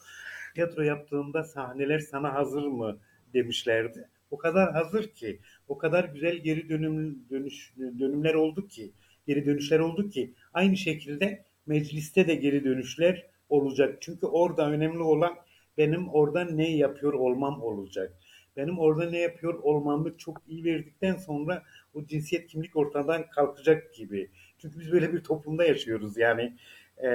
tiyatro 0.54 0.82
yaptığımda 0.82 1.44
sahneler 1.44 1.98
sana 1.98 2.34
hazır 2.34 2.62
mı 2.62 2.98
demişlerdi. 3.34 4.08
O 4.30 4.38
kadar 4.38 4.72
hazır 4.72 5.08
ki, 5.08 5.40
o 5.68 5.78
kadar 5.78 6.04
güzel 6.04 6.36
geri 6.36 6.68
dönüm 6.68 7.18
dönüş 7.30 7.74
dönümler 7.78 8.34
oldu 8.34 8.68
ki 8.68 8.92
geri 9.26 9.46
dönüşler 9.46 9.78
oldu 9.78 10.08
ki 10.08 10.34
aynı 10.52 10.76
şekilde 10.76 11.44
mecliste 11.66 12.26
de 12.28 12.34
geri 12.34 12.64
dönüşler 12.64 13.26
olacak. 13.48 13.96
Çünkü 14.00 14.26
orada 14.26 14.70
önemli 14.70 15.02
olan 15.02 15.34
benim 15.78 16.08
orada 16.08 16.44
ne 16.44 16.76
yapıyor 16.76 17.12
olmam 17.12 17.62
olacak. 17.62 18.12
Benim 18.56 18.78
orada 18.78 19.10
ne 19.10 19.18
yapıyor 19.18 19.54
olmamı 19.54 20.18
çok 20.18 20.42
iyi 20.48 20.64
verdikten 20.64 21.14
sonra 21.14 21.62
o 21.94 22.04
cinsiyet 22.06 22.46
kimlik 22.46 22.76
ortadan 22.76 23.30
kalkacak 23.30 23.94
gibi. 23.94 24.30
Çünkü 24.58 24.80
biz 24.80 24.92
böyle 24.92 25.12
bir 25.12 25.22
toplumda 25.22 25.64
yaşıyoruz 25.64 26.16
yani. 26.16 26.56
E, 27.02 27.08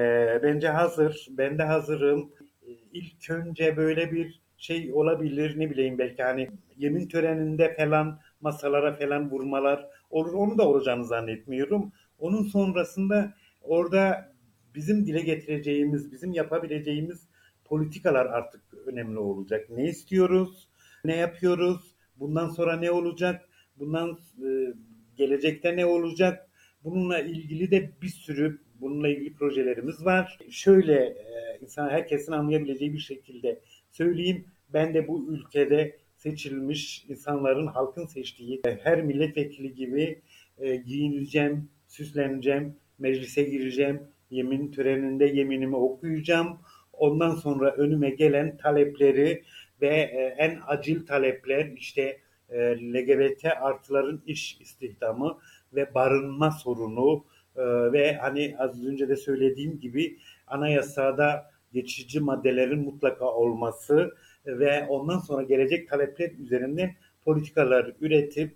bence 0.43 0.67
hazır, 0.69 1.27
ben 1.29 1.57
de 1.57 1.63
hazırım. 1.63 2.31
E, 2.67 2.71
ilk 2.93 3.29
önce 3.29 3.77
böyle 3.77 4.11
bir 4.11 4.41
şey 4.57 4.93
olabilir 4.93 5.59
ne 5.59 5.69
bileyim 5.69 5.97
belki 5.97 6.23
hani 6.23 6.49
yemin 6.77 7.07
töreninde 7.07 7.75
falan 7.75 8.19
masalara 8.41 8.93
falan 8.95 9.31
vurmalar 9.31 9.85
olur. 10.09 10.33
Onu 10.33 10.57
da 10.57 10.67
olacağını 10.67 11.05
zannetmiyorum. 11.05 11.91
Onun 12.19 12.43
sonrasında 12.43 13.33
orada 13.61 14.33
bizim 14.75 15.05
dile 15.05 15.21
getireceğimiz, 15.21 16.11
bizim 16.11 16.33
yapabileceğimiz 16.33 17.27
politikalar 17.65 18.25
artık 18.25 18.61
önemli 18.85 19.19
olacak. 19.19 19.69
Ne 19.69 19.89
istiyoruz? 19.89 20.69
Ne 21.05 21.15
yapıyoruz? 21.15 21.95
Bundan 22.15 22.49
sonra 22.49 22.77
ne 22.77 22.91
olacak? 22.91 23.49
Bundan 23.79 24.19
e, 24.45 24.73
gelecekte 25.17 25.77
ne 25.77 25.85
olacak? 25.85 26.49
Bununla 26.83 27.19
ilgili 27.19 27.71
de 27.71 27.91
bir 28.01 28.07
sürü 28.07 28.61
bununla 28.81 29.09
ilgili 29.09 29.33
projelerimiz 29.33 30.05
var. 30.05 30.37
Şöyle 30.49 30.93
e, 31.03 31.59
insan 31.61 31.89
herkesin 31.89 32.31
anlayabileceği 32.31 32.93
bir 32.93 32.99
şekilde 32.99 33.59
söyleyeyim. 33.91 34.45
Ben 34.73 34.93
de 34.93 35.07
bu 35.07 35.33
ülkede 35.33 35.97
seçilmiş 36.17 37.05
insanların 37.09 37.67
halkın 37.67 38.05
seçtiği 38.05 38.61
her 38.83 39.01
milletvekili 39.01 39.73
gibi 39.75 40.21
e, 40.57 40.75
giyineceğim, 40.75 41.69
süsleneceğim, 41.89 42.75
meclise 42.99 43.43
gireceğim, 43.43 44.01
yemin 44.29 44.71
töreninde 44.71 45.25
yeminimi 45.25 45.75
okuyacağım. 45.75 46.59
Ondan 46.93 47.35
sonra 47.35 47.71
önüme 47.71 48.09
gelen 48.09 48.57
talepleri 48.57 49.43
ve 49.81 49.87
e, 49.87 50.35
en 50.37 50.59
acil 50.67 51.05
talepler 51.05 51.65
işte 51.65 52.19
e, 52.49 52.59
LGBT 52.59 53.45
artıların 53.61 54.21
iş 54.25 54.61
istihdamı 54.61 55.37
ve 55.73 55.93
barınma 55.93 56.51
sorunu 56.51 57.25
e, 57.55 57.63
ve 57.93 58.13
hani 58.13 58.55
az 58.57 58.85
önce 58.85 59.09
de 59.09 59.15
söylediğim 59.15 59.79
gibi 59.79 60.17
anayasada 60.47 61.51
geçici 61.73 62.19
maddelerin 62.19 62.79
mutlaka 62.79 63.25
olması 63.25 64.15
ve 64.45 64.85
ondan 64.87 65.19
sonra 65.19 65.43
gelecek 65.43 65.89
talepler 65.89 66.31
üzerinden 66.39 66.95
politikalar 67.25 67.91
üretip 68.01 68.51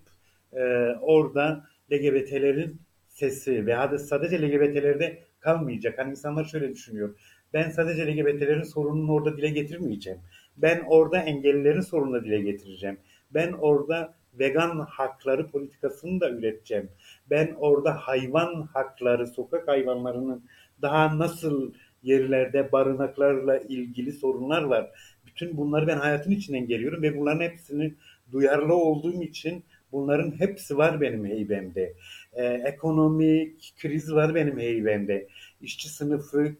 e, 0.52 0.62
orada 1.00 1.66
LGBT'lerin 1.92 2.80
sesi 3.14 3.66
ve 3.66 3.74
hadi 3.74 3.98
sadece 3.98 4.42
LGBT'lerde 4.42 5.18
kalmayacak. 5.40 5.98
Hani 5.98 6.10
insanlar 6.10 6.44
şöyle 6.44 6.70
düşünüyor. 6.70 7.16
Ben 7.52 7.70
sadece 7.70 8.06
LGBT'lerin 8.06 8.62
sorununu 8.62 9.12
orada 9.12 9.36
dile 9.36 9.48
getirmeyeceğim. 9.48 10.18
Ben 10.56 10.82
orada 10.86 11.18
engellilerin 11.18 11.80
sorununu 11.80 12.24
dile 12.24 12.40
getireceğim. 12.40 12.98
Ben 13.30 13.52
orada 13.52 14.14
vegan 14.38 14.78
hakları 14.78 15.46
politikasını 15.46 16.20
da 16.20 16.30
üreteceğim. 16.30 16.88
Ben 17.30 17.54
orada 17.58 17.94
hayvan 17.94 18.62
hakları, 18.62 19.26
sokak 19.26 19.68
hayvanlarının 19.68 20.44
daha 20.82 21.18
nasıl 21.18 21.72
yerlerde 22.02 22.72
barınaklarla 22.72 23.58
ilgili 23.58 24.12
sorunlar 24.12 24.62
var. 24.62 24.90
Bütün 25.26 25.56
bunları 25.56 25.86
ben 25.86 25.96
hayatın 25.96 26.30
içinden 26.30 26.66
geliyorum 26.66 27.02
ve 27.02 27.18
bunların 27.18 27.40
hepsini 27.40 27.94
duyarlı 28.32 28.74
olduğum 28.74 29.22
için 29.22 29.64
bunların 29.94 30.40
hepsi 30.40 30.76
var 30.76 31.00
benim 31.00 31.26
heybemde. 31.26 31.94
Ee, 32.32 32.44
ekonomik 32.44 33.74
kriz 33.78 34.12
var 34.14 34.34
benim 34.34 34.58
heybemde. 34.58 35.28
İşçi 35.60 35.88
sınıfı 35.88 36.54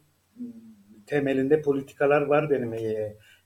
temelinde 1.06 1.62
politikalar 1.62 2.22
var 2.22 2.50
benim 2.50 2.72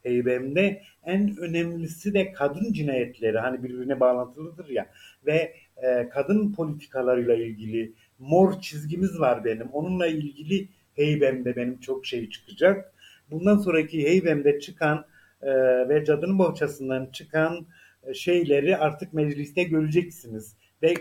heybemde. 0.02 0.82
En 1.04 1.36
önemlisi 1.36 2.14
de 2.14 2.32
kadın 2.32 2.72
cinayetleri 2.72 3.38
hani 3.38 3.62
birbirine 3.62 4.00
bağlantılıdır 4.00 4.68
ya 4.68 4.86
ve 5.26 5.54
e, 5.76 6.08
kadın 6.08 6.52
politikalarıyla 6.52 7.34
ilgili 7.34 7.92
mor 8.18 8.60
çizgimiz 8.60 9.20
var 9.20 9.44
benim. 9.44 9.68
Onunla 9.68 10.06
ilgili 10.06 10.68
heybemde 10.94 11.56
benim 11.56 11.80
çok 11.80 12.06
şey 12.06 12.30
çıkacak. 12.30 12.92
Bundan 13.30 13.58
sonraki 13.58 14.02
heybemde 14.08 14.60
çıkan 14.60 15.04
e, 15.42 15.50
ve 15.88 16.04
cadının 16.04 16.38
bohçasından 16.38 17.06
çıkan 17.12 17.66
şeyleri 18.14 18.76
artık 18.76 19.12
mecliste 19.12 19.62
göreceksiniz 19.62 20.56
ve 20.82 20.94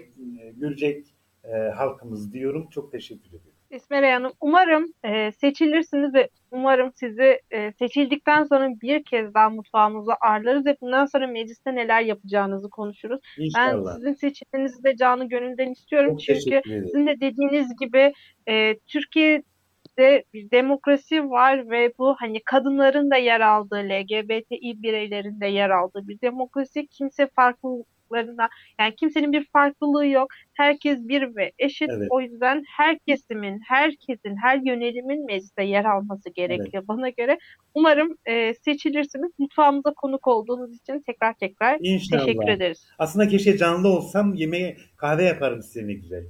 görecek 0.56 1.16
halkımız 1.76 2.34
diyorum. 2.34 2.70
Çok 2.70 2.92
teşekkür 2.92 3.30
ederim. 3.30 3.58
İsmerey 3.70 4.12
Hanım, 4.12 4.32
umarım 4.42 4.86
e, 5.04 5.32
seçilirsiniz 5.32 6.14
ve 6.14 6.30
umarım 6.52 6.92
sizi 6.96 7.42
e, 7.52 7.72
seçildikten 7.72 8.44
sonra 8.44 8.70
bir 8.82 9.04
kez 9.04 9.34
daha 9.34 9.50
mutfağımıza 9.50 10.14
ağırlarız 10.14 10.66
ve 10.66 10.78
bundan 10.82 11.06
sonra 11.06 11.28
mecliste 11.28 11.76
neler 11.76 12.02
yapacağınızı 12.02 12.70
konuşuruz. 12.70 13.20
İnşallah. 13.38 13.94
Ben 13.94 13.98
sizin 13.98 14.14
seçilmenizi 14.14 14.84
de 14.84 14.96
canı 14.96 15.30
gönülden 15.30 15.72
istiyorum. 15.72 16.18
Çok 16.18 16.20
Çünkü 16.20 16.62
sizin 16.66 17.08
de 17.08 17.20
dediğiniz 17.22 17.76
gibi 17.80 18.14
e, 18.50 18.76
Türkiye'de 19.98 20.24
bir 20.34 20.52
demokrasi 20.52 21.30
var 21.30 21.70
ve 21.70 21.94
bu 21.98 22.16
hani 22.20 22.44
kadınların 22.46 23.12
da 23.12 23.16
yer 23.16 23.42
aldığı, 23.42 23.76
LGBTİ 23.76 24.84
bireylerin 24.84 25.42
de 25.42 25.48
yer 25.48 25.70
aldığı 25.70 26.08
bir 26.08 26.22
demokrasi. 26.22 26.88
Kimse 26.88 27.28
farklı 27.28 27.70
haklarında 28.08 28.50
yani 28.80 28.96
kimsenin 28.96 29.32
bir 29.34 29.48
farklılığı 29.54 30.08
yok. 30.08 30.28
Herkes 30.54 31.00
bir 31.00 31.36
ve 31.36 31.52
eşit. 31.60 31.90
Evet. 31.90 32.08
O 32.10 32.22
yüzden 32.22 32.64
her 32.78 33.00
kesimin, 33.00 33.62
herkesin, 33.68 34.36
her 34.42 34.58
yönelimin 34.58 35.26
mecliste 35.26 35.64
yer 35.64 35.86
alması 35.86 36.30
gerekiyor 36.30 36.70
evet. 36.74 36.88
bana 36.88 37.10
göre. 37.10 37.38
Umarım 37.74 38.18
e, 38.26 38.54
seçilirsiniz. 38.54 39.32
Mutfağımıza 39.40 39.94
konuk 39.94 40.28
olduğunuz 40.28 40.76
için 40.76 41.04
tekrar 41.08 41.34
tekrar 41.34 41.78
İnşallah. 41.82 42.26
teşekkür 42.26 42.48
ederiz. 42.48 42.88
Aslında 43.00 43.28
keşke 43.28 43.58
canlı 43.58 43.88
olsam 43.88 44.34
yemeğe 44.34 44.78
kahve 44.98 45.24
yaparım 45.24 45.62
size 45.62 45.88
ne 45.88 45.94
güzel. 45.94 46.24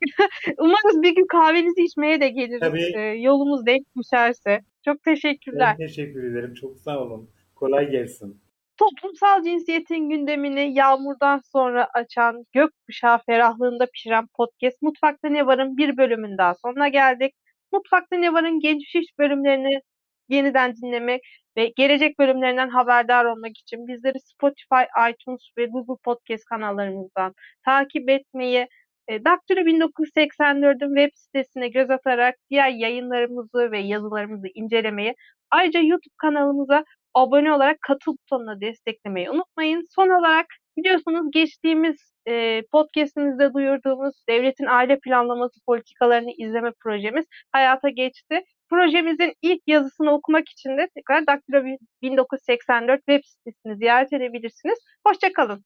Umarız 0.58 1.02
bir 1.02 1.14
gün 1.14 1.26
kahvenizi 1.26 1.82
içmeye 1.82 2.20
de 2.20 2.28
geliriz. 2.28 2.60
Tabii. 2.60 2.92
Ee, 2.96 3.00
yolumuz 3.00 3.66
denk 3.66 3.86
düşerse. 3.96 4.60
Çok 4.84 5.02
teşekkürler. 5.02 5.76
Ben 5.78 5.86
teşekkür 5.86 6.32
ederim. 6.32 6.54
Çok 6.54 6.78
sağ 6.78 6.98
olun. 7.00 7.30
Kolay 7.54 7.90
gelsin. 7.90 8.40
Toplumsal 8.76 9.42
cinsiyetin 9.42 10.08
gündemini 10.08 10.74
yağmurdan 10.74 11.38
sonra 11.38 11.88
açan, 11.94 12.46
gökkuşağı 12.52 13.18
ferahlığında 13.26 13.86
pişiren 13.86 14.26
podcast 14.26 14.82
Mutfakta 14.82 15.28
Ne 15.28 15.46
Var'ın 15.46 15.76
bir 15.76 15.96
bölümün 15.96 16.38
daha 16.38 16.54
sonuna 16.54 16.88
geldik. 16.88 17.34
Mutfakta 17.72 18.16
Ne 18.16 18.32
Var'ın 18.32 18.60
geçmiş 18.60 19.18
bölümlerini 19.18 19.80
yeniden 20.28 20.76
dinlemek 20.76 21.22
ve 21.56 21.72
gelecek 21.76 22.18
bölümlerinden 22.18 22.68
haberdar 22.68 23.24
olmak 23.24 23.58
için 23.58 23.88
bizleri 23.88 24.20
Spotify, 24.20 25.10
iTunes 25.10 25.40
ve 25.58 25.66
Google 25.66 26.02
Podcast 26.04 26.44
kanallarımızdan 26.44 27.34
takip 27.64 28.10
etmeyi, 28.10 28.68
e, 29.08 29.24
Daktilo 29.24 29.60
1984'ün 29.60 30.96
web 30.96 31.10
sitesine 31.14 31.68
göz 31.68 31.90
atarak 31.90 32.34
diğer 32.50 32.68
yayınlarımızı 32.70 33.70
ve 33.72 33.78
yazılarımızı 33.78 34.46
incelemeyi, 34.54 35.14
ayrıca 35.50 35.80
YouTube 35.80 36.14
kanalımıza 36.18 36.84
abone 37.14 37.52
olarak 37.52 37.80
katıl 37.80 38.12
butonuna 38.12 38.60
desteklemeyi 38.60 39.30
unutmayın. 39.30 39.84
Son 39.94 40.08
olarak 40.08 40.46
biliyorsunuz 40.76 41.30
geçtiğimiz 41.32 42.12
e, 42.28 42.62
podcastimizde 42.72 43.54
duyurduğumuz 43.54 44.14
devletin 44.28 44.66
aile 44.66 44.98
planlaması 45.00 45.60
politikalarını 45.66 46.30
izleme 46.38 46.72
projemiz 46.80 47.26
hayata 47.52 47.88
geçti. 47.88 48.44
Projemizin 48.70 49.34
ilk 49.42 49.62
yazısını 49.66 50.12
okumak 50.12 50.48
için 50.48 50.78
de 50.78 50.88
tekrar 50.94 51.26
Daktilo 51.26 51.64
1984 52.02 52.98
web 52.98 53.20
sitesini 53.24 53.76
ziyaret 53.76 54.12
edebilirsiniz. 54.12 54.78
Hoşçakalın. 55.06 55.64